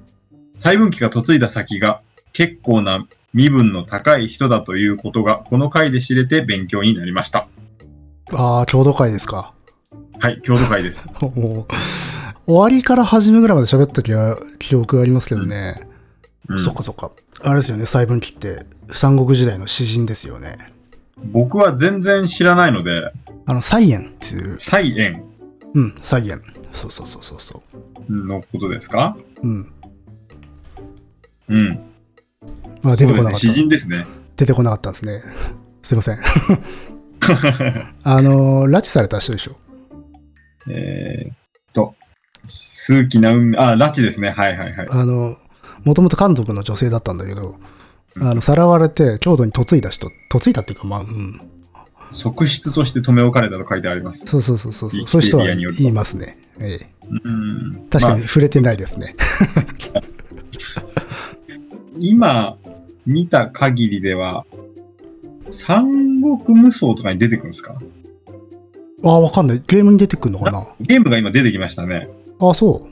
[0.56, 2.02] 細分岐が嫁いだ先が
[2.32, 7.48] 結構な身分の高い人だということがこの回で知れて勉強になりました。
[8.32, 9.52] ああ、郷土会ですか。
[10.20, 11.08] はい、郷土会です。
[12.44, 14.02] 終わりから初めぐらいまで喋った
[14.58, 15.74] 記憶がありますけどね。
[16.48, 17.10] うんそっかそっか。
[17.44, 20.58] あれですよね、細分岐って、三国時代の詩人ですよね。
[21.32, 23.12] 僕は全然知らないので、
[23.46, 25.24] あの、菜園っていう、菜園
[25.74, 26.42] うん、菜園。
[26.72, 27.62] そうそうそうそうそ
[28.08, 29.16] のことですか？
[29.42, 29.48] う。
[29.48, 29.72] うん。
[31.48, 31.80] うん。
[32.82, 33.38] まあ、出てこなかった。
[33.38, 34.06] 詩人ですね。
[34.36, 35.20] 出てこなかったんですね。
[35.82, 36.20] すいません。
[38.02, 39.56] あの、拉致された人でしょ？
[40.68, 41.36] えーっ
[41.72, 41.94] と、
[42.46, 44.30] 数奇な運命、あ、拉致ですね。
[44.30, 44.86] はいはいはい。
[44.90, 45.36] あの、
[45.84, 47.56] もともと漢族の女性だったんだけど、
[48.16, 51.40] あの、さらわれて、郷土に嫁いだ人、嫁いだっていうか、まあ、うん。
[52.10, 54.26] 側室として留め置かれたと書いてあります。
[54.26, 54.90] そうそうそうそう。
[55.06, 56.38] そういう人は言いますね。
[56.60, 56.90] ええ。
[57.24, 57.86] うん。
[57.88, 59.16] 確かまあに触れてないですね。
[61.98, 62.58] 今
[63.06, 64.44] 見た限りでは、
[65.50, 67.74] 三国無双とかに出てくるんですか？
[69.04, 69.62] ああ、わかんない。
[69.66, 70.66] ゲームに出てくるのかな？
[70.80, 72.08] ゲームが今出てきましたね。
[72.38, 72.88] ああ、そ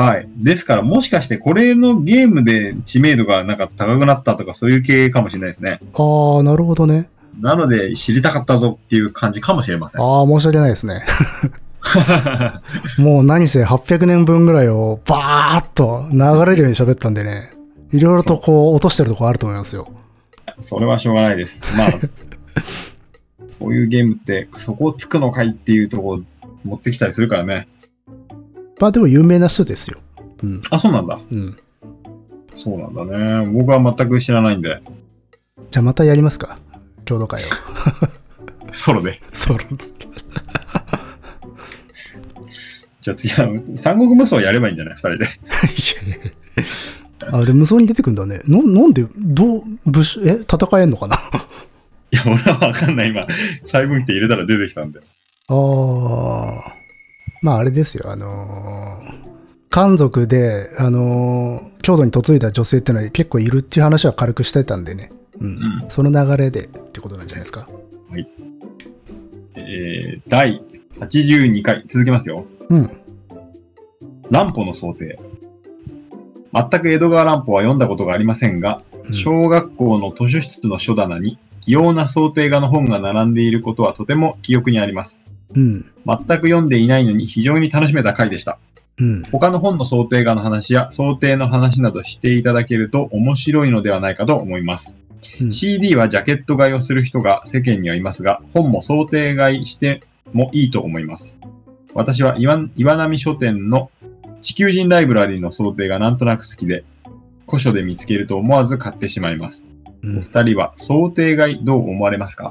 [0.00, 0.28] はい。
[0.36, 5.80] ですから、もしかしてこれのゲームで知名度がなんか高くなったとかそういう系かもしれないですね。
[5.94, 7.08] ああ、なるほどね。
[7.38, 10.02] なので、知りたかったぞっていう感じかもしれません。
[10.02, 11.04] ああ、申し訳ないですね。
[12.98, 17.52] もう何せ800年分ぐらいをバーッと流れるように喋ったんでね。
[17.92, 19.88] いろいろとこう落としてるとこあると思いますよ。
[20.60, 21.64] それはしょうがないです。
[21.76, 21.92] まあ、
[23.58, 26.20] こういうゲームって、そこをつくのかいっていうとこを
[26.64, 27.66] 持ってきたりするからね。
[28.80, 29.98] まあでも有名な人ですよ。
[30.42, 30.62] うん。
[30.70, 31.18] あ、そうなんだ。
[31.30, 31.56] うん。
[32.54, 33.04] そうなんだ
[33.44, 33.46] ね。
[33.52, 34.80] 僕は全く知らないんで、
[35.70, 36.58] じゃあまたやりますか？
[37.04, 37.46] 郷土会を。
[38.72, 39.18] ソロで。
[39.32, 39.58] そう。
[43.00, 44.94] じゃあ次は、三国無双やればいいんじゃない？
[44.94, 45.16] 二人で。
[45.16, 46.20] いやいやい
[47.30, 48.40] やあ、でも無双に出てくんだね。
[48.46, 51.16] ななんで、どう、武士、え、戦えんのかな？
[51.16, 51.46] あ
[52.10, 53.10] いや、俺はわかんない。
[53.10, 53.26] 今、
[53.64, 55.00] 細分岐って入れたら出てきたんで。
[55.48, 56.74] あ。
[57.42, 59.30] まああれですよ、あのー
[59.70, 65.10] 漢族で、あのー郷土に嫁いだ女性ってのは結構いるっていう話は軽くしてたんでね。
[65.38, 65.46] うん。
[65.46, 67.68] うんその流れでってことなんじゃないですか。
[69.56, 70.62] えー、第
[70.98, 72.44] 82回、続きますよ。
[72.68, 72.90] うん。
[74.30, 75.18] 乱歩の想定。
[76.52, 81.36] 全く江戸川乱歩は読んだことがありませんが、うん小学校の図書室の書棚に
[81.66, 85.32] 異様な想定画の本が並んでいることはとても記憶にあります。
[85.54, 85.90] うん。
[86.06, 88.58] 全く読んでいないのに非常に楽しめた回でした。
[88.98, 89.22] うん。
[89.24, 94.96] 他の本の想定画の話や想定の話などしていただけると面白いのではないかと思います。
[95.04, 95.10] うん
[95.52, 101.40] CD はジャケット買いをする人が世間にはいますが、本も想定買いしてもいいと思います。
[101.92, 103.90] 私は岩岩波書店の
[104.40, 106.84] 地球人ライブラリーの想定がなんとなく好きで、
[107.46, 109.70] 古書で見つけると思わず買ってしまいます。
[110.02, 110.20] うん。
[110.22, 112.50] 二人は想定買いどう思われますか？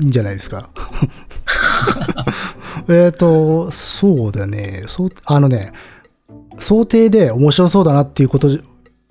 [0.00, 0.70] いいんじゃないですか。
[2.88, 4.84] えっと、そうだね。
[4.86, 5.72] そう、あのね、
[6.58, 8.48] 想定で面白そうだなっていうこと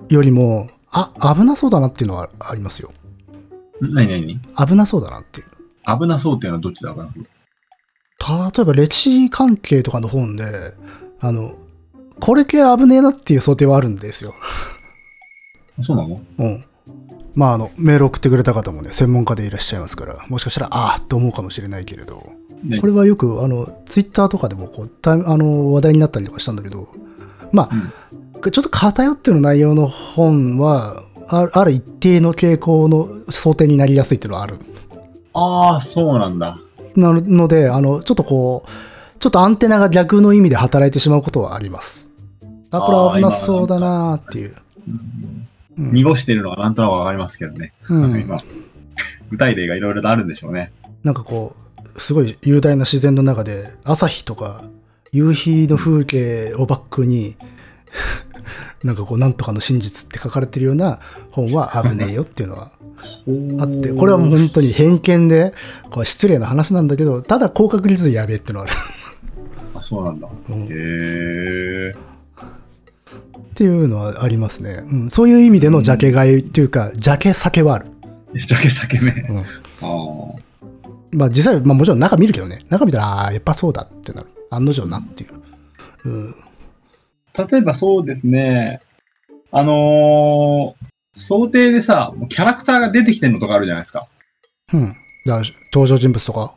[0.09, 2.91] よりも、あ、危なそうだなっていうのはありますよ。
[3.82, 5.47] なになに危なそうだなっていう。
[5.99, 6.93] 危なそうっていうのはどっちだ？
[6.93, 10.45] かな例えば歴史関係とかの本で、
[11.20, 11.55] あの、
[12.20, 14.34] これ系危ねえなっていう想定はあるんですよ。
[15.82, 16.22] そうなの？
[16.38, 16.66] うん。
[17.36, 22.32] まあ、あの、メール送ってくれた方もね、専門家でいらっしゃいますから、もしかしたら、ああって思うかもしれないけれど、
[22.64, 26.88] ねこれはよく、あの、ツイッターとかでも、こう、タイムあの、話題になったりとかしたんだけど、
[27.51, 34.59] まあ、ちょっと偏ってる内容の本は、あある一定の傾向の想定になりやすいっていうのはある。
[35.34, 36.57] ああ、そうなんだ。
[36.95, 42.11] なので、あの、ちょっとこう、ちょっとアンテナが逆の意味で働いてしまうことはあります。
[42.72, 44.55] あ、これは危なそうだなーっていう。
[44.88, 45.43] うん
[45.76, 47.72] 濁してるのはなんとなくわかりますけどね。
[47.89, 48.38] うん今、
[49.32, 50.72] 具体例がいろいろとあるんでしょうね。
[51.03, 51.62] なんかこう、
[51.98, 54.64] すごい雄大な自然の中で、朝日とか
[55.14, 57.38] 夕日の風景をバックに、
[58.84, 62.72] なんかこう、なんとかの真実って書かれてるような本は危ねえよっていうのは
[63.60, 65.54] あって、これはもう本当に偏見で、
[65.91, 68.74] これ失礼な話なんだけど、ただ高確率でやべえってのはある。
[69.76, 70.28] あ、そうなんだ。
[70.50, 71.94] うんへえ。
[71.94, 74.84] っていうのはありますね。
[74.91, 77.86] うん、そういう意味でのジャケ買いっていうか、ジャケ酒はある。
[78.34, 79.28] ジャケ酒ね。
[79.30, 79.44] うんあ
[79.82, 80.33] あ。
[81.14, 82.66] まあ実際、まあもちろん中見るけどね。
[82.70, 84.28] 中見たら、ああー、やっぱそうだってなる。
[84.49, 85.41] 案の定なっていう。
[86.05, 86.36] うん。
[87.51, 88.82] 例えばそうですね。
[89.51, 90.84] あのー
[91.16, 94.07] 想定でさ、キャラクターが出てきてるのとかあるじゃないですか。
[94.74, 94.95] うん。
[95.72, 96.55] 登場人物とか。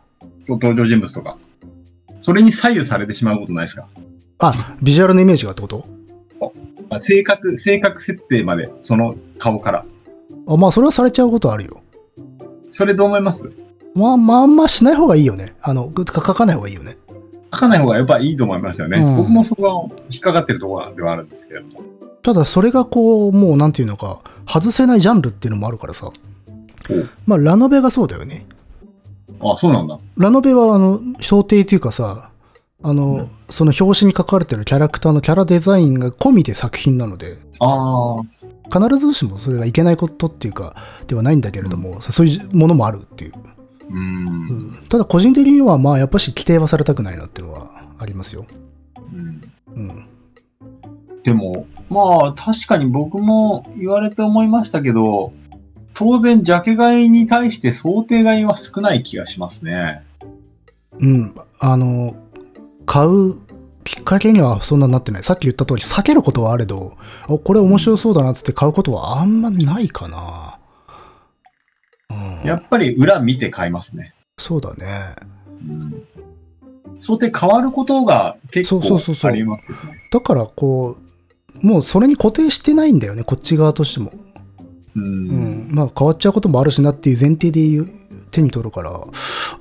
[0.49, 1.37] 登場人物とか。
[2.19, 3.87] それに左右されてしまうことないですか？
[4.39, 5.85] あ、ビジュアルのイメージがってこと？
[6.89, 9.85] あ性格、性格設定まで、その顔から。
[10.49, 11.83] あまあそれはされちゃうことあるよ。
[12.71, 13.51] それどう思います？
[13.97, 15.57] まあまああんましない方がいいよね。
[15.63, 16.99] あの、か書かない方がいいよね。
[17.53, 19.01] 書かない方がやっぱいいと思いますよね。
[19.01, 21.83] うん僕もそこが引っかかってるところではあるんですけれども。
[22.23, 26.11] ただそれがこう、もうなんていうのか、外せないジャンルっていうのもあるからさ。
[27.27, 28.47] まあラノベがそうだよね。
[29.41, 29.99] あ、そうなんだ。
[30.17, 32.31] ラノベはあの、想定っていうかさ、
[32.83, 38.23] あの、その表紙に書かれてるキャラクターのキャラデザインが込みで作品なので、ああ、
[38.71, 40.75] 必ずしもそれがいけないことっていうか、
[41.07, 43.33] ではないんだけれども、そういうものもあるっていう。
[43.89, 44.49] うーん。
[44.51, 48.47] うんただ個人的にはまあやっぱし規定はされたくないなっていうのはありますよ。
[49.13, 49.43] うん
[49.77, 50.07] うん。
[51.23, 55.33] でも、まあ、確かに僕も言われて思いましたけど、
[55.93, 60.05] 当然、ジャケ買いに対して想定買いは少ない気がしますね。
[61.01, 61.35] うん。
[61.59, 62.15] あの、
[62.87, 63.35] 買う
[63.83, 65.25] きっかけにはそんなになってない。
[65.25, 66.97] さっき言った通り避けることはあれど、
[67.29, 70.46] おこれ面白そうだなっつって買うことはあんまないかな。
[72.11, 72.47] うん。
[72.47, 74.15] やっぱり裏見て買いますね。
[74.39, 74.87] そうだね。
[75.67, 76.07] うん、
[76.99, 80.01] 想定変わることが結そうそうそうそう構ありますよね。
[80.11, 80.99] だからこ
[81.63, 84.13] う、もうそれに固定してないんだよね、こっち側としても。
[84.97, 85.01] う。
[85.01, 85.69] うんん。
[85.71, 87.85] まあ変わっちゃうこともあるしなっていう前提で
[88.31, 88.91] 手に取るから、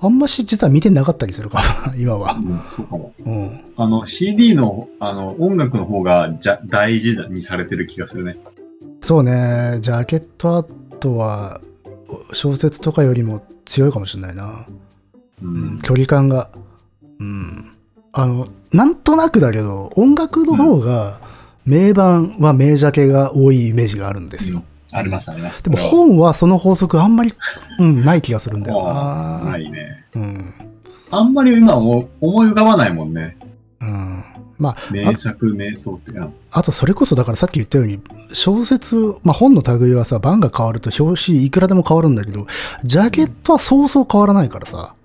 [0.02, 2.34] あんまし実は見てなかったりするから、 今は。
[2.34, 3.14] うんそうかも。
[3.26, 3.62] うん。
[3.78, 8.36] あの、CD の、あの、音楽の方がじゃ大事にされてる気がするね。
[9.02, 11.62] そうね、ジャケットアートは
[12.34, 14.66] 小説とかよりも強いかもしれないな。
[15.42, 15.82] ううん、。
[15.82, 16.50] 距離感が。
[17.20, 17.72] うん。
[18.14, 21.20] あの、なんとなくだけど、音楽の方が、
[21.66, 24.64] 名盤は名ジャケが多いイメージがあるんですよ。
[24.94, 25.64] あります、あります。
[25.64, 27.34] でも本はその法則あんまり、
[27.80, 29.52] うん、ない気がするんだよな。
[29.52, 30.06] ないね。
[30.16, 30.38] うん。
[31.12, 33.38] あんまり今も思い浮かばないもんね。
[33.82, 34.15] うん。
[34.58, 36.30] まあ、名作、名作ってな。
[36.52, 38.00] あとそれこそだからさっき言ったように、
[38.34, 42.48] 小説、まあ本の類はさ、版が変わると表紙いくらでも変わるんだけど、
[42.84, 44.96] ジャケットはそうそう変わらないからさ、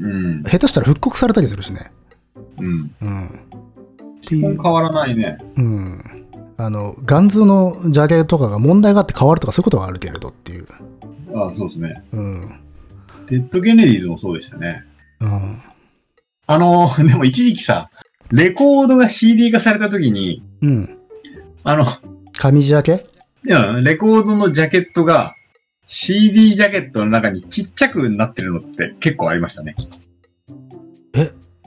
[0.00, 0.42] うん。
[0.44, 1.90] 下手したら復刻されたりするしね。
[2.58, 2.94] うん。
[3.00, 3.26] うん。
[3.26, 3.30] っ
[4.22, 4.56] ていう。
[4.56, 5.38] 本変わらないね。
[5.56, 5.98] うん。
[6.56, 10.66] あの、ガンズのジャケとかが問題があって変わるとかそういうことはあるけれどっていう。
[11.34, 12.02] ああ、そうですね。
[12.12, 12.60] うん。
[13.26, 14.84] デッド・ケネディーズもそうでしたね。
[15.20, 15.58] うん。
[16.46, 17.90] あの、 でも一時期さ、
[18.30, 20.98] レコードが CD 化された時に、うん。
[21.64, 21.84] あの、
[22.32, 23.04] 紙ジャケ？
[23.44, 25.34] いやレコードのジャケットが
[25.84, 29.74] CD ジャケットの中にちっちゃくなってるのって結構ありましたね。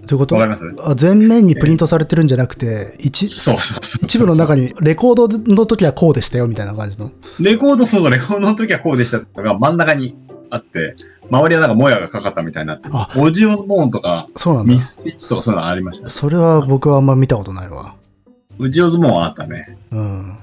[0.07, 0.35] ということ？
[0.35, 0.63] わかります？
[0.83, 4.05] あ全面にプリントされてるんじゃなくて、一、そうそうそう。
[4.05, 7.11] 一部の中にレコードの時はこうでしたよみたいな感じの？
[7.39, 10.15] レコード、そうそう、レコードの時はこうでしたとか真ん中に
[10.49, 10.95] あって、
[11.29, 14.79] 周りはなんかもやがかかったみたいになってあ、オジオズボーンとか、そうなんだミ。
[14.79, 16.09] スフィッツとかそういうのありました。
[16.09, 17.95] それは僕はあんま見たことないわ。
[18.59, 19.77] オジオズボーンはあったね。
[19.91, 20.37] うん。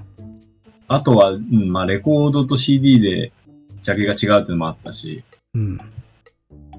[0.89, 3.33] あとは、うん、まあレコードと CD で
[3.81, 5.25] ジャケが違うっていうのもあったし、
[5.55, 5.79] うん。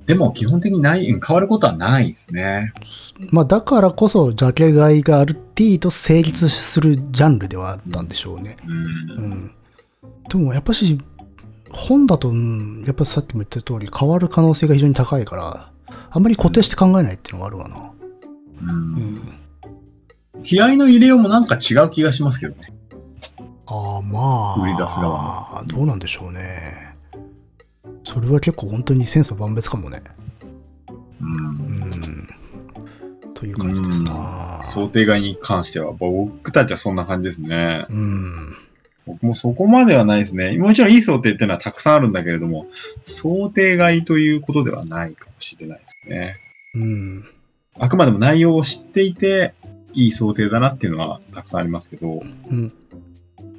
[0.06, 2.74] でも基本的にない、うん変わることはないですね。
[3.32, 8.58] まあだからこそジャケ買いがある程度成立するジャンルではあったんでしょうね。
[8.68, 9.36] うんう。
[9.36, 9.51] ん。
[10.30, 10.97] でもやっぱし、
[11.74, 15.71] 本だと、うん、やっぱさっきも言った通り変わる可能性が非常に高いから、
[16.11, 17.91] あんまり固定して考えないっていうのがあるわな。
[18.61, 18.65] う。
[18.65, 19.21] うんん。
[20.43, 22.67] 気合の入れようもなんか違う気がしますけどね。
[23.65, 24.61] ああ、まあ。
[24.61, 26.95] 売り出す側どうなんでしょうね。
[28.03, 30.03] それは結構本当にセンス万別かもね。
[31.21, 32.28] うんうん。
[33.34, 34.61] という感じですな。
[34.61, 37.86] 想定外に関しては、僕たちはそんな感じですね。
[37.89, 38.62] うん。
[39.06, 40.58] 僕もそこまではないですね。
[40.58, 42.68] もちろんいい想定っていうのはたくさんあるんだけれども、
[43.01, 46.38] 想定外ということではないかもしれないですね。
[46.76, 47.26] うん。
[47.80, 49.54] あくまでも内容を知っていて、
[49.93, 52.74] いい想定だなっていうのはたくさんありますけど、うん。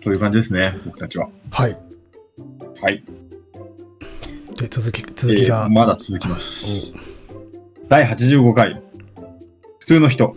[0.02, 1.28] という感じですね、僕たちは。
[1.50, 1.78] はい。
[2.80, 3.04] はい。
[4.58, 5.66] で、続き、続きが。
[5.66, 6.94] えーまだ続きます。
[7.88, 8.80] 第85回。
[9.78, 10.34] 普通の人。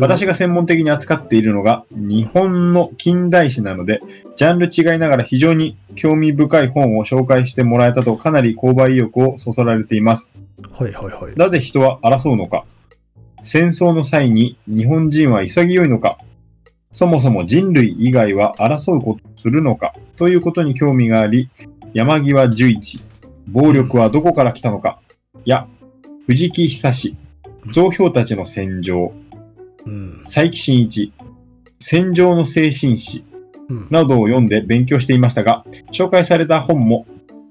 [0.00, 4.00] 私が専門的に扱っているのが日本の近代史なので、
[4.36, 10.38] ジャンル違いながら非常に興味深い本を紹介してもらえたとかなり購買意欲をそそられています。
[10.72, 11.34] はいはいはい。
[11.34, 12.64] なぜ人は争うのか？
[13.42, 16.16] 戦争の際に日本人は潔いのか？
[16.92, 19.94] そもそも人類以外は争うことをするのか？
[20.16, 21.50] ということに興味があり、
[21.92, 23.02] 山際十一、
[23.48, 25.00] 暴力はどこから来たのか、
[25.44, 25.66] や、
[26.26, 27.16] 藤木久志、
[27.72, 29.12] 造氷たちの戦場、
[29.86, 30.20] うん。
[30.24, 31.12] 佐伯真一、
[31.78, 33.24] 戦場の精神史
[33.68, 33.86] うん。
[33.90, 37.06] などを読んで勉強していましたが、紹介された本も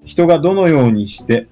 [0.05, 1.47] 人がどのようにして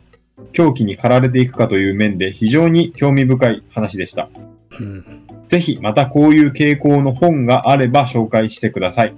[0.51, 4.29] 狂気に駆られていくかという面で非常に興味深い話でした。
[4.79, 5.29] うん。
[5.47, 9.15] ぜひまたこういう傾向の本があれば紹介してください。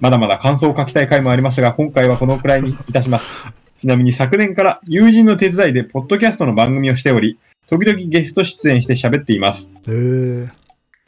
[0.00, 3.36] まだまだ感想を書きたい回もありますが、今回はこのくらいにいたします。
[3.76, 7.38] ちなみに昨年から友人の手伝いでポッドキャストの番組をしており、
[7.68, 9.70] 時々ゲスト出演して喋っています。
[9.88, 9.92] へ
[10.44, 10.48] え。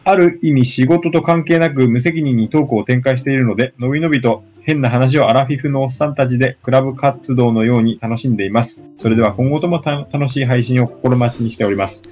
[0.05, 8.83] ある意味仕事と関係なく無責任にトークを展開しているので、のびのびと変な話をアラフィフのおっさんたちでクラブ活動のように楽しんでいます。
[8.97, 12.05] それでは今後ともた楽しい配信を心待ちにしております。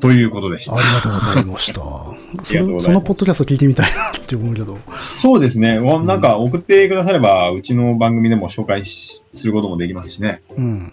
[0.00, 0.74] ということでした。
[0.74, 1.80] ありがとうございました。
[1.80, 4.78] そそのポッドキャスト聞いてみたいなって思うけど。
[4.98, 5.78] そうですね。
[5.78, 10.42] もうなんか送ってくだされば、うちの番組でも紹介しすることもできますしね。
[10.56, 10.78] うん。
[10.80, 10.88] な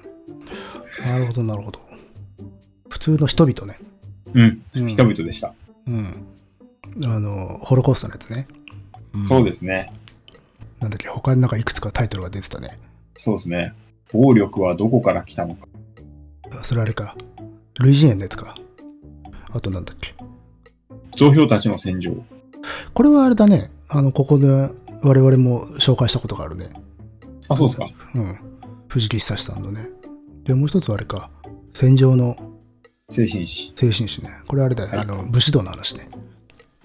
[1.20, 1.89] るほど、なるほど。
[2.90, 3.80] 普通の人々ね。
[4.34, 4.62] うん。
[4.76, 5.54] うん人々でした。
[5.88, 6.06] うん。
[7.06, 8.48] あの、ホロコーストのやつね。
[9.18, 9.94] んそうですね。
[10.80, 12.80] なんだっけ、他になんかいくつかタイトルが出てたね。
[13.18, 13.74] そうですね。
[14.12, 15.68] 暴力はどこから来たのか。
[16.52, 17.16] あそれあれか。
[17.80, 18.56] 類人猿のやつか。
[19.52, 20.14] あとなんだっけ。
[21.16, 22.16] 造氷たちの戦場。
[22.94, 23.72] これはあれだね。
[23.88, 26.70] あの、ここで我々も紹介したことがあるね。
[27.50, 27.90] あ、そうですか。
[28.16, 28.40] うん。
[28.88, 29.90] 藤木久志さんのね。
[30.44, 31.30] で、もう一つはあれか。
[31.74, 32.36] 戦場の
[33.10, 33.74] 精神史。
[33.76, 34.30] 精神史ね。
[34.48, 34.90] これあれだよ。
[34.90, 36.10] はいあの、武士道の話ね。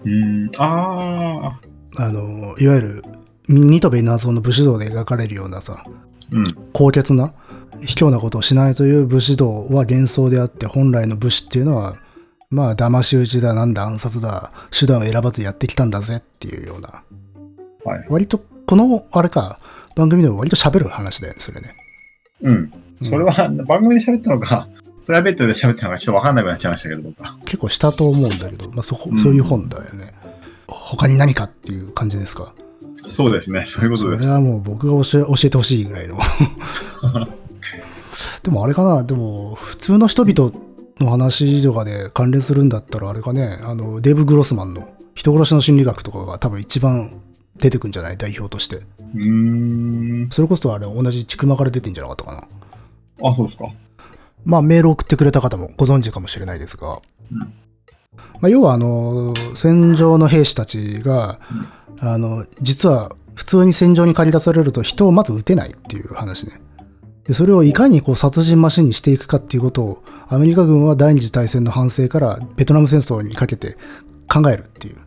[0.03, 0.51] うーん。
[0.57, 1.59] あ
[1.97, 3.03] あの、いわゆる、
[3.47, 6.37] ニトベ謎の武士道で描かれるようなさ、ー。
[6.37, 6.43] うん。
[6.73, 7.33] 高潔な、
[7.81, 11.95] 卑怯なことをしないという武士道は幻想であって、本来の武士っていうのは、
[12.49, 17.03] まあ、騙し討ちだ、なんだ、暗殺だ、手段を選ばずやってきたんだぜっていうような、
[17.83, 18.05] はい。
[18.09, 19.59] 割と、この、あれか、
[19.95, 21.75] 番組でも割と喋る話だよね、それね。
[22.41, 22.53] うん。
[22.53, 22.71] うん
[23.03, 23.33] それは
[23.67, 24.69] 番組で喋ったのか、
[25.05, 27.35] プライベートで喋ったのかちょっとわかんなくなっちゃいましたけど、僕は。
[27.45, 30.13] 結構したと思うんだけど、まあ、そそういう本だよね。
[30.67, 32.53] 他に何かっていう感じですか？
[33.07, 33.65] そうですね。
[33.67, 34.23] そういうことです。
[34.23, 36.17] それはもう僕が教え教えてほしいぐらいの。
[38.43, 40.51] でもあれかな、でも普通の人々
[40.99, 47.21] の話とかで関連するんだったらあれかね、あの、デーブ・グロスマンの人殺しの心理学とかが多分一番
[47.57, 48.17] 出てくんじゃない？
[48.17, 48.77] 代表として。
[48.77, 50.29] うーん。
[50.31, 52.47] それこそあれ同じちくまから出てんじゃなかったか
[53.21, 53.29] な？
[53.29, 53.65] あ、そうですか。
[54.45, 57.01] まあメールを送ってくれた方もご存知かもしれないですが、
[58.39, 61.39] まあ、要はあの、戦場の兵士たちが、
[61.99, 66.61] あの、実は普通に戦場に駆り出されると人をまず撃てないっていう話ね。
[67.25, 73.77] で、それをいかにこう殺人マシンにしていくかっていうことを、アメリカ軍は第二次大戦の反省からベトナム戦争にかけて
[74.31, 74.97] 考えるっていう。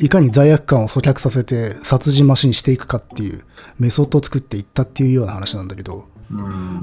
[0.00, 3.44] いかに罪悪感を阻却させて殺人マシンにしていくかっていう
[3.78, 6.06] メソッドを作っていったっていうような話なんだけど、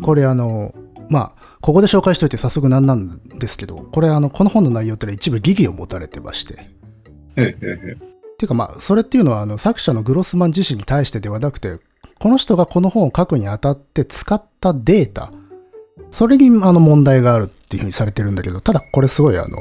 [0.01, 0.73] これあの、
[1.09, 6.53] まあ、ここで紹介しといて早速なんなんですけど、これあの、この本の内容ってのは一部疑義を持たれてまして。
[6.53, 6.65] へ
[7.37, 8.15] えへえへえ。
[8.35, 11.79] っていうかまあ、それっていうのはあの、作者のグロスマン自身に対してではなくて、
[12.19, 15.31] この人がこの本を書くにあたって使ったデータ、
[16.11, 19.57] それにあの問題があるっていうふうにされてるんだけど、ただこれすごいあの、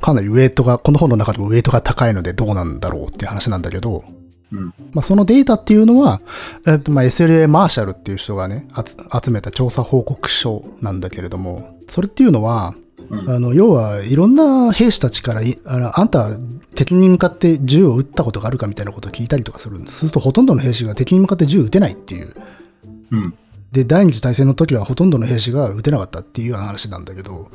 [0.00, 4.04] かなりウェイトが、この本の中でもウェイトが高いのでどうなんだろうっていう話なんだけど、
[4.52, 4.74] うん。
[4.92, 6.20] まあ、そのデータっていうのは、
[6.66, 8.68] えっと、まあ、SLA マーシャルっていう人がね、
[9.24, 12.74] 集めた調査報告書なんだけれども、それっていうのは、
[13.10, 16.30] うんあの、要はいろんな兵士たちからい、あのあんた
[16.74, 19.98] 敵に向かって銃を撃ったことがあるかみたいなことを聞いたりとかするんです。
[20.00, 22.34] するとほとんどの兵士が敵に向かって銃撃てないっていう。
[23.10, 23.34] うん。
[23.72, 27.50] で、第二次大戦の時はほとんどの兵士が撃てなかったっていう話なんだけど、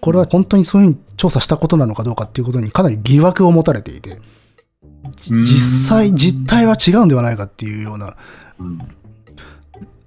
[0.00, 4.20] これは本当にそういうふうに調査したことなのかどうかっていうことにかなり疑惑を持たれていて、
[5.30, 8.16] 実際、実態は違うんではないかっていうような、
[8.58, 8.78] うん。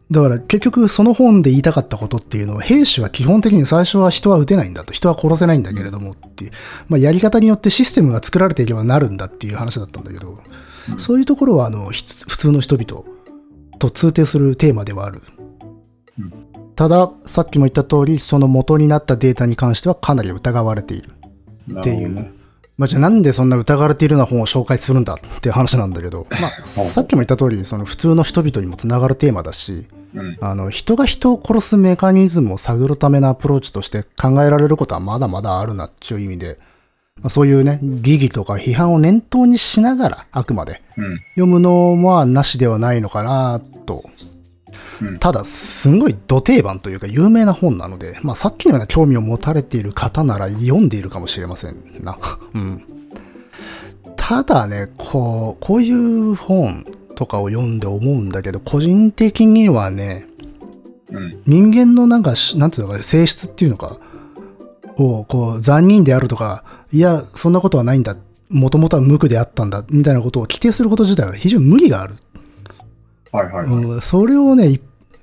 [0.09, 4.93] だから結局その本で言いたかったことっていうのは兵士は基本的に最初は人は撃てないんだと。
[4.93, 6.51] 人は殺せないんだけれどもっていう、
[6.87, 10.37] まあ、やり方によってシステムが作られていけばなるんだっていう話だったんだけど、うん
[10.97, 13.03] そういうところはあのひ普通の人々
[13.77, 15.21] と通底するテーマではある、
[16.17, 16.33] うん。
[16.75, 21.11] たださっきも言った通りその元になったデータに関してはかなり疑われている
[21.77, 22.31] っていう、ね
[22.77, 30.37] まあ、じゃあなんでそんな疑われているような本を紹介するんだっていう話なんだけど、まあ、さっきも言った通りその普通の人々にもつながるテーマだしうん。
[30.41, 36.59] あの人が人を殺すメカニズムを探るためのアプローチとして考えられることはまだまだあるなっていう意味で、
[37.21, 41.19] まあ、そういうね、疑義とか批判を念頭にしながら、あくまでうん。
[41.35, 44.26] 読むのはなしではないのかなとうん
[45.19, 52.17] ただ、すんごい土定番というか有名な本なので、まあさっきのような興味を持たれている方なら読んでいるかもしれませんな。
[52.55, 52.83] うん。
[54.15, 56.85] ただね、こう、こういう本
[57.15, 60.27] とかを読んで思うんだけど、個人的にはね、
[61.11, 61.41] うん。
[61.45, 63.97] 人間のなんかし、なんていうのか、性質っていうのか、
[64.97, 68.15] を、こう、残忍であるとか、いや、そんなことはないんだ。
[68.49, 69.83] もともとは無垢であったんだ。
[69.89, 72.15] みたいなことを規定すること自体は非常に無理がある。
[73.37, 73.83] はいはいはい。
[73.83, 74.81] うん、それをね、い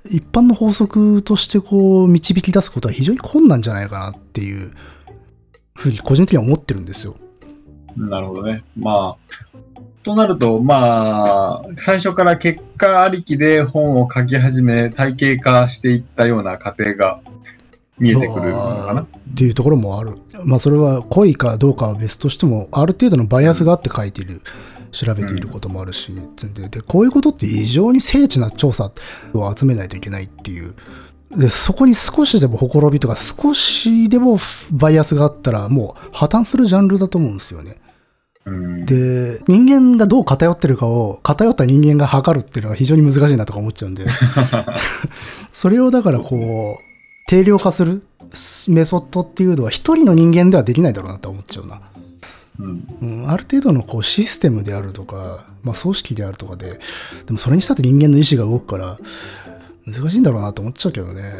[0.09, 4.71] 一般の法則としてこう、導き出すことは非常に困難じゃないかなっていう
[5.73, 7.15] ふうに個人的には思ってるんですよ。
[7.97, 8.63] なるほどね。
[8.77, 9.57] まあ、
[10.03, 17.21] となると、まあ、最初から結果ありきで本を書き始め、体系化していったような過程が
[17.97, 19.01] 見えてくるのかな。
[19.01, 20.17] っていうところもある。
[20.45, 24.41] まあそれは濃いかどうかは別としても、ある程度のバイアスがあって書いている、
[24.95, 26.13] 調べていることもあるし、
[26.53, 28.91] でで、こういうことって非常に精緻な調査
[29.33, 30.73] を集めないといけないっていう。
[31.35, 34.39] で、そこに少しでもほころびとか少しでも
[34.71, 37.75] バイアスがあったらもう破綻するジャンルだと思うんですよね。
[38.45, 38.85] うん。
[38.85, 44.05] で、人間がどう偏ってるかを偏った人間が測るっていうのは非常に難しいなとか思っちゃうんで。
[45.51, 48.03] それをだからこう、定量化する
[48.69, 51.81] メソッドっていうのは一人の人間ではできないだろうなと思っちゃうな。
[52.59, 52.87] うん。
[53.01, 56.79] うん、ある程度のこうシステムであるとか、まあ組織であるとかで、
[57.25, 58.97] でもそれにしたって人間の意志が動くから、
[59.85, 61.33] 難しいんだろうなと思っちゃうけどね。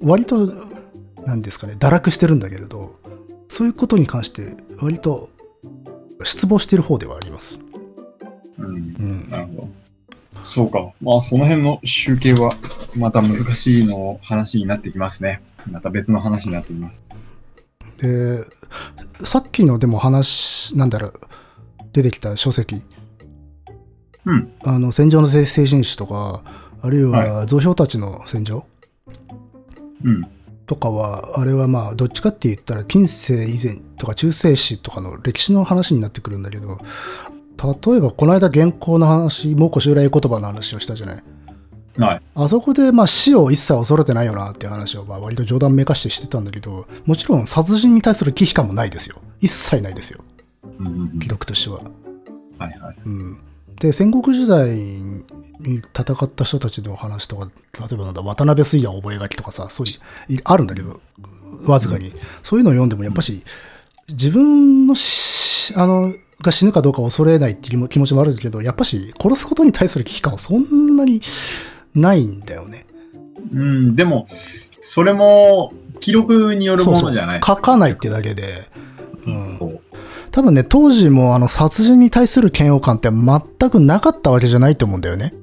[0.00, 0.52] 割と、
[1.26, 2.94] なんですかね、堕落してるんだけれど、
[3.48, 5.28] そういうことに関して割と
[6.24, 7.58] 失望している方ではあります。
[8.58, 8.66] うん。
[8.66, 8.70] う
[9.26, 9.30] ん。
[9.30, 9.68] なるほど。
[10.36, 10.90] そうか。
[11.00, 12.50] まあ、その辺の集計は、
[12.96, 15.42] また難しいの話になってきますね。
[15.70, 17.04] また別の話になってきます。
[18.02, 18.44] で、
[19.24, 21.12] さっきのでも話、なんだろう、
[21.92, 22.82] 出てきた書籍、
[24.24, 24.52] うん。
[24.64, 26.42] あの、戦場の精神史とか、
[26.80, 28.66] あるいは蔵標たちの戦場
[30.04, 30.22] うん。
[30.66, 36.78] とかは、あれはまあ、どっちかって言ったら、近世以前とか中世史とかの歴史の話になってくるんだけど、
[37.86, 41.22] 例えば、この間原稿の話、蒙古襲来言葉の話をしたじゃない。
[41.98, 42.22] はい。
[42.34, 49.20] あそこで、まあ、死を一切恐れてないよなっていう話を、まあ、割と冗談めかしてしてたんだけど、もちろん殺人に対する忌避感もないですよ。
[49.40, 50.24] 一切ないですよ。
[50.78, 51.80] うんうんうん記録としては。
[52.58, 52.96] はいはい。
[53.04, 53.40] うん。
[53.76, 59.90] で、戦国時代に戦った人たちの話とか、例えばなんだ、渡辺水也覚書とかさ、そうい
[60.30, 61.00] う、いあるんだけど、
[61.66, 62.12] わずかに。
[62.42, 63.42] そういうのを読んでも、やっぱし、
[64.08, 71.20] 自分のし、あの、が死ぬかどうか恐れないっていう気持ちもあるけど、やっぱし、殺すことに対する危機感はそんなに
[71.94, 72.86] ないんだよね。
[73.52, 77.40] うん、でも、それも、記録によるものじゃない。
[77.44, 78.68] 書かないってだけで。
[79.26, 79.56] うん。
[79.58, 79.80] そう
[80.32, 85.34] 多分ね、当時もあの、殺人に対する嫌悪感って全くなかったわけじゃないと思うんだよね。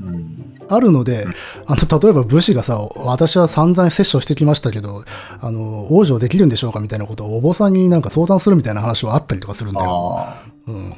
[0.00, 0.54] うん。
[0.68, 1.26] あるので、
[1.66, 5.04] あの、例えば武士がさ、私は散々摂取してきましたけど、
[5.40, 10.18] あの、王女できるんでしょうかみたいなことをお坊さんになんか相談するみたいな話はあったりとかするんだよ。
[10.18, 10.90] あうん。
[10.92, 10.94] あ。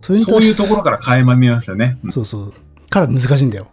[0.00, 1.98] それにそういうところから垣間見ますよね。
[2.02, 2.52] うんそうそう。
[2.88, 3.68] から難しいんだよ。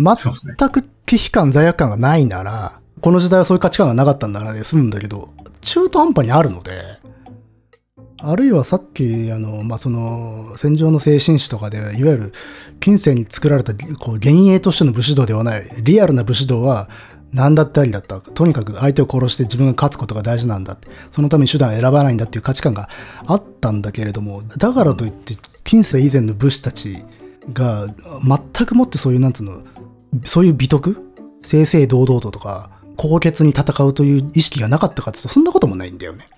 [0.00, 5.28] 全く忌避感、罪悪感がないなら、この時代はそういう価値観がなかったんだなで済むんだけど、
[5.60, 6.72] 中途半端にあるので、
[8.22, 12.32] あるいはさっき、あの、まあ、その、戦場の精神史とかで、いわゆる、
[12.78, 16.90] 近世に作られた、こう、幻影としての武士道ではない、リアルな武士道は、
[17.32, 18.20] 何だったりだった。
[18.20, 20.88] とにかく相手を殺して自分が勝つことが大事なんだって。
[21.12, 22.88] そのために手段を選ばないんだっていう価値観が
[23.26, 27.04] あったんだけれども、だからといって、近世以前の武士たち
[27.52, 27.86] が、
[28.54, 29.62] 全くもってそういう、なんつうの、
[30.24, 30.96] そういう美徳？
[31.42, 36.28] 正々堂々ととか、高潔に戦うという意識がなかったかっていうと、そんなこともないんだよね。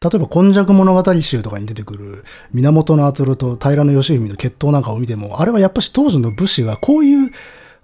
[0.00, 7.30] 例えば、今昔物語集とかに出てくる、源敦と平義文の決闘なんかを見ても、あれはやっぱし当時の武士がこういう、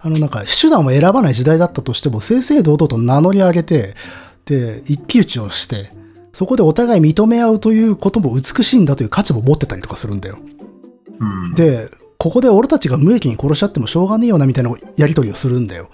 [0.00, 3.94] あのなんか手段を選ばない時代だったとしても、正々堂々と名乗り上げて、
[4.44, 5.90] で、一騎打ちをして、
[6.32, 10.38] そこでお互い認め合うということも美しいんだという価値も持ってたりとかするんだよ。
[11.18, 11.54] うん。
[11.54, 15.88] で、ここで俺たちが無益に殺し合ってもしょうがねえよなみたいなやりとりをするんだよ。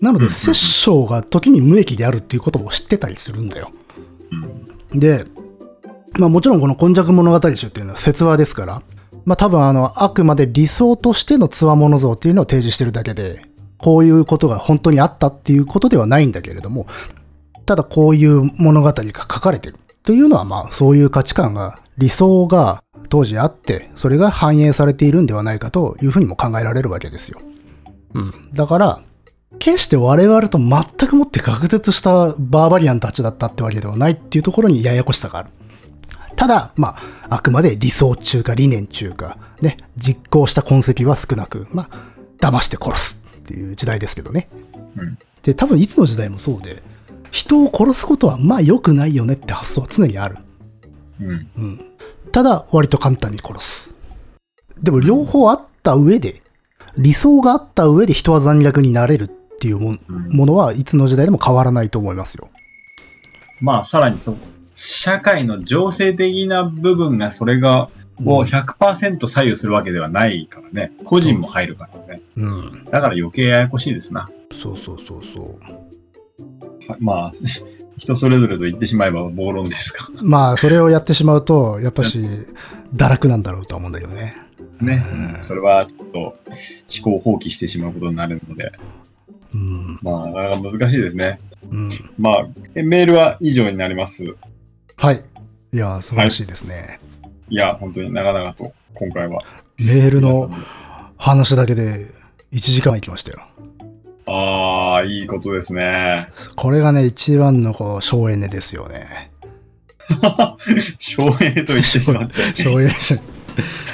[0.00, 3.70] なので、殺生が時に無益であるっていうことも知ってたりするんだよ。
[4.92, 5.24] で、
[6.18, 8.82] まあもちろんこの今昔物語集っていうのは説話ですから、
[9.24, 13.42] まあ多分あの、あくまで理想としての強物像っていうのを提示してるだけで、
[13.78, 16.86] こういうことが本当にあったっていうことではないんだけれども、
[17.64, 27.40] ただこういう物語が書かれてるというのはまあそういう価値観が、理想が当時あって、それが反映されているんではないかというふうにも考えられるわけですよ。
[28.14, 28.50] うん。
[28.54, 29.02] だから、
[29.58, 35.50] 決して我々と全くもって隔絶したバーバリアンたちだったってわけではないっていうところにややこしさがある。
[36.36, 36.96] ただ、ま
[37.28, 42.04] あ、あくまで理想中か理念中か、ね、実行した痕跡は少なく、まあ、
[42.38, 44.48] 騙して殺すっっていう時代ですけどね。
[44.96, 46.82] うんで、多分いつの時代もそうで、
[47.30, 50.36] 人を殺すことはまあ良くないよねって発想は常にある。
[51.18, 51.48] うん。
[51.56, 51.89] うん。
[52.32, 53.94] ただ、割と簡単に殺す。
[54.82, 56.42] でも両方あった上で、
[56.96, 59.28] 理想があった上で人は残虐になれるっ
[59.60, 62.48] ていうもものはいつの時代でも変わらないと思いますよ。
[63.60, 64.36] まあ、さらにそう、
[64.74, 67.88] 社会の情勢的な部分がそれが、
[68.24, 70.92] をうん100%左右するわけではないからね。
[71.04, 72.22] 個人も入るからね。
[72.36, 72.84] うん。
[72.84, 74.28] だから余計ややこしいですな。
[74.52, 76.90] そうそうそうそう。
[76.90, 77.32] はまあ、
[78.00, 80.22] 人それぞれと言ってしまえば暴論ですが。
[80.22, 82.18] まあ、それをやってしまうと、やっぱし、
[82.94, 84.36] 堕落なんだろうとは思うんだけどね。
[84.80, 85.04] ね。
[85.42, 86.34] それはちょっと思
[87.04, 88.72] 考を放棄してしまうことになるので、
[89.54, 89.98] うん。
[90.02, 91.38] まあ、なかなか難しいですね。
[91.70, 91.90] うん。
[92.18, 94.34] まあ、えメールは以上になります。
[94.96, 95.22] はい。
[95.72, 97.00] いや、素晴らしいですね。
[97.50, 99.42] いや、本当に長々と、今回は。
[99.78, 100.50] メールの
[101.18, 102.06] 話だけで
[102.52, 103.49] 1時間いきましたよ。
[104.32, 106.28] ああ、いいことですね。
[106.54, 109.32] これがね、一番のこう、省エネですよね。
[110.98, 112.34] 省エネと言ってしまって。
[112.54, 112.92] 省エネ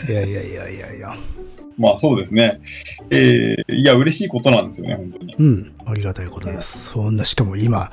[0.09, 1.17] いやいやいやいやいや。
[1.79, 2.61] まあそうですね。
[3.11, 5.35] えー、いや、嬉しいことなんですよね、本当に。
[5.39, 5.73] うん。
[5.87, 6.91] ありがたいことです。
[6.91, 7.91] そんな、しかも今、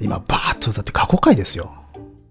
[0.00, 1.74] 今、バーッと、だって過去回ですよ。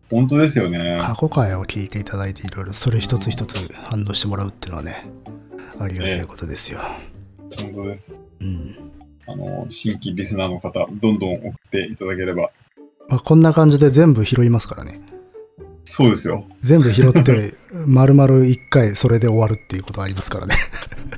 [0.09, 0.97] 本当ですよね。
[1.01, 5.07] 過去回を聞いていただいて、いろいろ、それ一つ一つ反応してもらうっていうのはね、
[5.77, 6.79] ありがたいことですよ。
[7.61, 8.21] 本当です。
[8.39, 8.90] うん。
[9.31, 12.51] あの、新規リスナーの方、どんどん送っていただければ。
[13.09, 15.01] まあ、こんな感じで全部拾いますからね。
[15.83, 16.45] そうですよ。
[16.61, 17.53] 全部拾って、
[17.87, 20.55] 丸々一回それで終わるっていうことありますからね。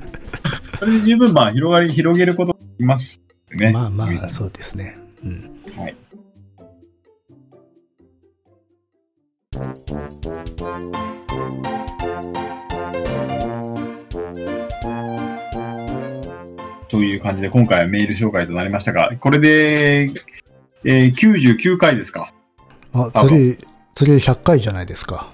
[0.79, 3.21] それで十分、まあ、広がり、広げることができます。
[3.51, 3.71] ね。
[3.71, 4.97] まあまあ、そうですね。
[5.23, 5.81] うん。
[5.81, 5.95] はい。
[16.93, 20.11] という感じで、今回はメール紹介となりましたが、これで、
[20.85, 22.31] えー、99回ですか。
[22.93, 23.57] あ、多次、
[23.95, 25.33] 次100回じゃないですか。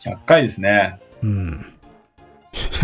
[0.00, 0.98] 100回ですね。
[1.22, 1.66] うん。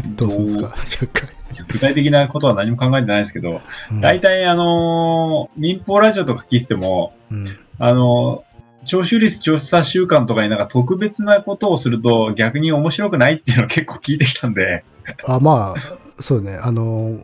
[0.16, 1.28] どうするんですか ?100 回。
[1.68, 7.46] 具体的なことは何も考えてないですけど、うん大体あのー民放ラジオとか聞いてても、うん。
[7.78, 14.84] あのー聴取率調査週間とかになんか特別なことをすると逆に面白くないっていうのを結構聞いてきたんで、
[15.26, 16.58] あ、まあ、そうね。
[16.62, 17.18] あの、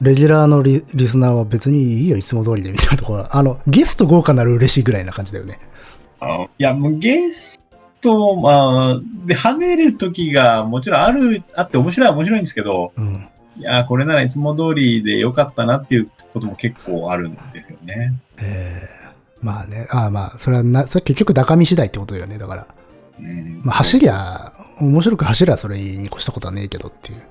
[0.00, 5.58] レギュラーのリリスナーは別にいいよ、いつも通りでみたいなところは、あの、ゲスト豪華なら嬉しいぐらいな感じだよね。
[6.20, 7.60] あのいや、もうゲス
[8.00, 13.28] ト、まあ、で、跳ねる時がもちろんある、あって面白いは面白いんですけど、うん。
[13.56, 18.14] いや、これならいつも通りでよかったなっていうことも結構あるんですよね。
[18.38, 19.00] えー
[19.42, 22.66] まあね、ああまあ、それはな、それ結局高見次第ってことだよね、だから。
[23.18, 27.22] うんまあ、走りゃ、面白く走りゃそれに越したことはねえけどっていう。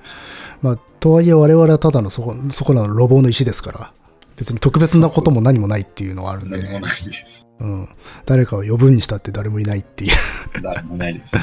[0.61, 3.93] まあ、とはいえ我々はただのそこ、そこらの路傍の石ですから、
[4.35, 6.63] 別に特別なことも何もないっていうのはあるんでね。
[6.63, 7.47] 何もないです。
[7.59, 7.89] うん。
[8.25, 10.11] 誰かを呼ぶにしたって誰もいないっていう。
[10.63, 11.37] 誰もないです。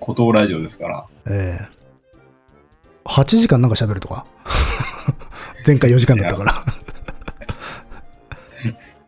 [0.00, 1.06] 孤島ラジオですから。
[1.26, 1.78] ええ
[3.04, 4.26] 8時間なんか喋るとか？
[5.66, 6.64] 前回4時間だったから。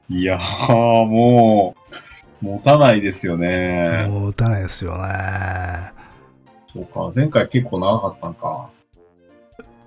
[0.09, 1.77] いやー、も
[2.43, 4.07] う、持たないですよね。
[4.09, 5.93] もう打たないですよね。
[6.73, 8.71] そうか、前回結構長かったんか。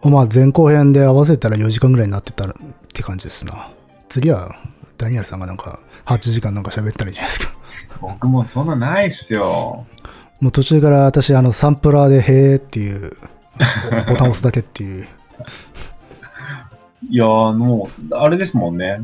[0.09, 2.55] まあ前後編で合わせたら4時間ぐらいになってたらっ
[2.93, 3.69] て感じですな。
[4.09, 4.55] 次は
[4.97, 7.53] ダニエルさんがなんか8時間なんか喋ったらいいじゃないですか。
[8.01, 9.85] 僕もそんなないっすよ。
[10.39, 13.15] もう途中から私あのサンプラーでへーっていう
[14.09, 15.07] ボタンを押すだけっていう。
[17.09, 19.01] いやー、もう、あれですもんね。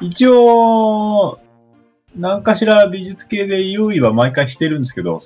[0.00, 1.38] 一応、
[2.16, 5.20] 何かしら美術系で用意は毎回してるんですけど、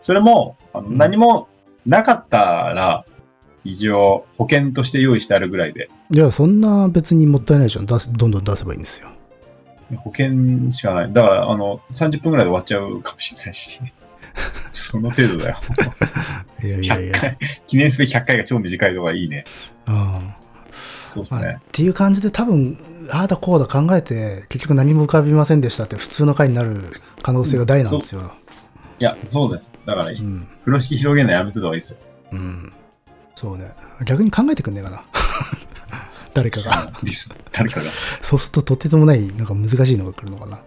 [0.00, 1.48] それも、あのうん何も
[1.84, 3.04] なかったら、
[3.64, 7.84] 一応保険として用意してあるぐらいで、いや、そんな別にもったいないでしょ。
[7.84, 9.10] 出すどんどん出せばいいんですよ。
[9.96, 11.12] 保険しかない。
[11.12, 13.80] だから、あの、30分ぐらいで終わっちゃうかもしれないし。
[14.72, 15.56] その程度だよ。
[16.62, 17.20] いやいやい100や。
[17.20, 19.44] 回、記念すべき100回が超短いのがいいね。
[19.86, 20.34] うん
[21.14, 21.60] そうですね。
[21.70, 22.76] ていう感じで多分、
[23.12, 26.80] ああだこうだ考えて、結局何も浮かびませんでしたって普通の回になる
[27.22, 28.32] 可能性が大なんですよ。
[28.98, 29.72] いや、そうです。
[29.86, 30.48] だから、うん。
[30.60, 31.98] 風呂敷広げるのやめてた方がいいですよ。
[32.32, 32.72] うん。
[33.34, 33.72] そうね。
[34.04, 35.04] 逆に考えてくんねえかな。
[36.34, 36.92] 誰かが。
[37.52, 37.90] 誰かが。
[38.22, 40.58] そうするととてつもない、なんか難しいのが来るのかな。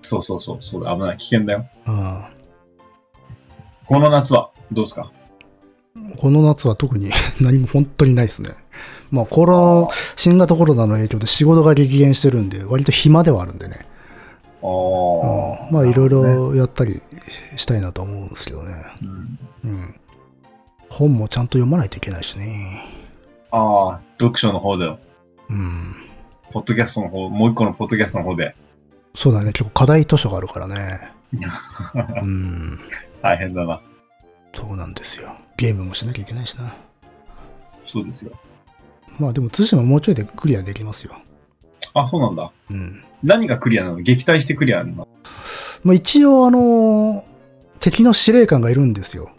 [0.00, 1.16] そうそうそう、そうだ危ない。
[1.18, 1.66] 危険だよ。
[1.86, 2.24] うん。
[3.86, 5.10] この夏はどうですか？
[6.18, 7.10] この夏は特に
[7.40, 8.50] 何も本当にないですね。
[9.10, 13.86] まあ、この新型コロナの影響で仕事が激減してるんで、割と暇ではあるんでね。
[14.62, 16.08] ああ、うんまあ、いろい。
[16.08, 17.02] ろやったり
[17.56, 18.74] したいなと思うんですけどね。
[19.02, 19.94] うんうん。
[20.92, 22.84] 本もちゃんと読まないといけないしね。
[23.50, 24.98] ああ、読書の方での。
[25.48, 25.94] うん。
[26.50, 28.54] ポッドキャストの方、もう一個のポッドキャストの方で。
[29.14, 29.52] そうだね。
[29.52, 31.10] 結構課題図書があるからね。
[31.32, 32.78] うん。
[33.22, 33.80] 大変だな。
[34.54, 35.34] そうなんですよ。
[35.56, 36.74] ゲームもしなきゃいけないしな。
[37.80, 38.32] そうですよ。
[39.18, 41.14] まあでも、通信はもうちょいでクリアできますよ。
[41.94, 42.52] あ、そうなんだ。
[42.70, 43.02] うん。
[43.22, 43.96] 何がクリアなの？
[43.96, 45.08] 撃退してクリアなの？
[45.84, 47.32] まあ一応、あのー
[47.80, 49.31] 敵の司令官がいるんですよ。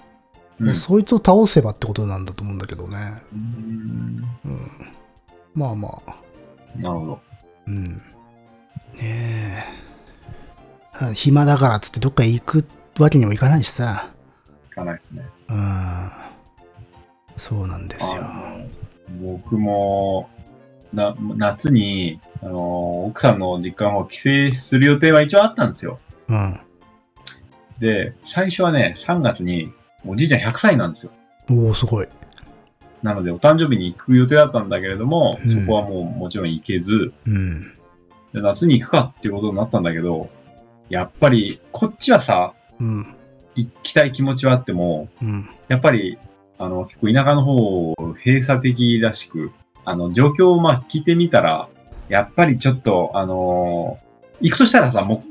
[0.59, 0.75] うん。
[0.75, 2.97] そいつを倒せばってことなんだと思うんだけどね。
[3.33, 4.61] うんうん。
[5.53, 6.15] まあまあ。
[6.75, 7.19] なるほど。
[7.67, 7.83] うん。
[7.89, 8.01] ね
[9.01, 9.63] え。
[10.93, 12.65] あ暇だからっつってどっか行く
[12.99, 14.11] わけにもいかないしさ。
[14.67, 15.23] いかないですね。
[15.49, 16.11] うん。
[17.35, 18.23] そうなんですよ。
[19.21, 20.29] 僕も、
[20.93, 25.99] な、夏に、あの、奥さんの実家の方帰省する予定は一応あったんですよ。
[26.27, 26.59] うん。
[27.79, 29.71] で、最初はね、3月に、
[30.05, 31.11] おじいちゃん100歳なんですよ。
[31.49, 32.07] おおすごい。
[33.01, 37.61] なので、お誕生日に行く予定だったんだけれども、うんそこはもうもちろん行けず、うん。
[38.33, 40.29] で夏に行くかっていうことになったんだけど、
[40.89, 43.15] やっぱり、こっちはさ、うん。
[43.55, 45.49] 行きたい気持ちはあっても、うん。
[45.67, 46.17] やっぱり、
[46.57, 49.51] あの、結構田舎の方、閉鎖的らしく、
[49.85, 51.67] あの、状況をまあ聞いてみたら、
[52.09, 54.03] やっぱりちょっと、あのー
[54.41, 55.23] 行くとしたらさ、も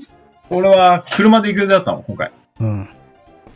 [0.51, 2.32] う、俺は車で行く予定だったの、今回。
[2.61, 2.89] うん。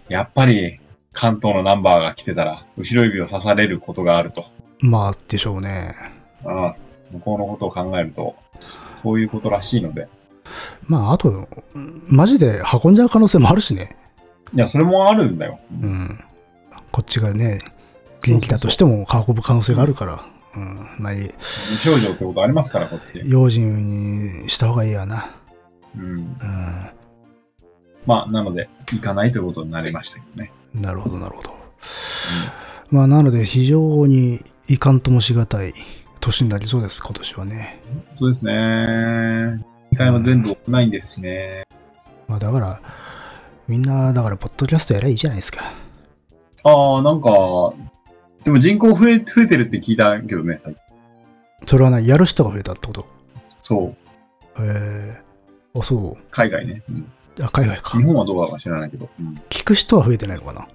[0.09, 0.81] やっぱり、
[1.17, 4.45] 関東のナンバーが来てたら、後ろ指を刺されることがあると。
[4.81, 5.95] まあ、でしょうね。
[6.45, 6.77] ああ
[7.11, 8.37] 向こうのことを考えると、
[8.97, 10.09] そういうことらしいので。
[10.87, 11.49] まあ、あと、
[12.11, 13.97] マジで運んじゃう可能性もあるしね。
[14.53, 15.59] いや、それもあるんだよ。
[15.83, 16.09] うん。
[16.93, 17.61] こっちがね、
[18.23, 20.25] 元気だとしても運ぶ可能性があるから。
[20.55, 20.89] うん。
[20.99, 23.23] まあ、いい無症状ってことありますから、こっち。
[23.25, 25.35] 用心にした方がいいやな。
[25.97, 26.19] うん。
[26.19, 26.27] う
[28.05, 30.53] まあ、なので、行かないということになりましたけどね。
[30.79, 30.83] ん。
[30.83, 31.55] なるほど、なるほど。
[32.91, 35.73] まあ、なので、非常にいかんともしがたい
[36.21, 37.81] 年になりそうです、今年はね。
[38.17, 38.53] そうですね。
[38.53, 41.65] 2回も全部ないんですしね。
[42.29, 42.81] まあ、だから、
[43.69, 45.73] みんな、だから、ポッドキャストやればいいじゃないですか。
[46.65, 47.29] ああ、なんか、
[48.45, 50.83] でも人口増え、増えてるって聞いたけどね、最近。
[51.67, 53.07] それはね、やる人が増えたってこと？
[53.61, 53.95] そ
[54.59, 54.63] う。
[54.63, 55.21] へえ
[55.75, 56.83] あ、そ海外ね。
[56.89, 57.05] うんう。
[57.43, 58.05] あ、海外か日。
[58.05, 59.09] 本はどうだか知らないけど。
[59.19, 60.69] うん、聞く人は増えてないのかな？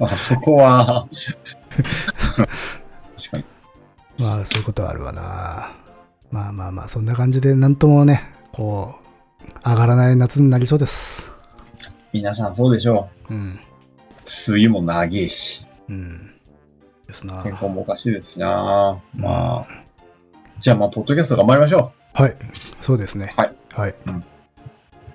[0.06, 1.06] あそこは、
[3.16, 3.44] 確かに。
[4.18, 5.72] まあ、そういうことはあるわな。
[6.30, 8.94] まあまあまあ、そんな感じで、なんともね、こ
[9.64, 11.30] う、上がらない夏になりそうです。
[12.12, 13.38] 皆さんそうでしょうん。
[13.38, 13.58] う。
[14.48, 16.34] 梅雨も長いし、うん。
[17.06, 17.42] ですな。
[17.42, 19.00] 健康もおかしいですしな。
[19.14, 19.66] まあ、
[20.58, 22.36] じゃあまあ、ポッドキャスト頑張りましょはい。
[22.80, 23.30] そうですね。
[23.36, 23.54] はい。
[23.72, 23.94] はい。
[24.06, 24.24] うん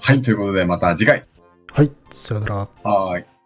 [0.00, 1.26] はい、ということで、また次回。
[1.72, 1.90] はい。
[2.10, 2.68] さよなら。
[2.82, 3.39] はーい。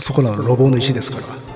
[0.00, 1.55] そこらの路傍の石ですから。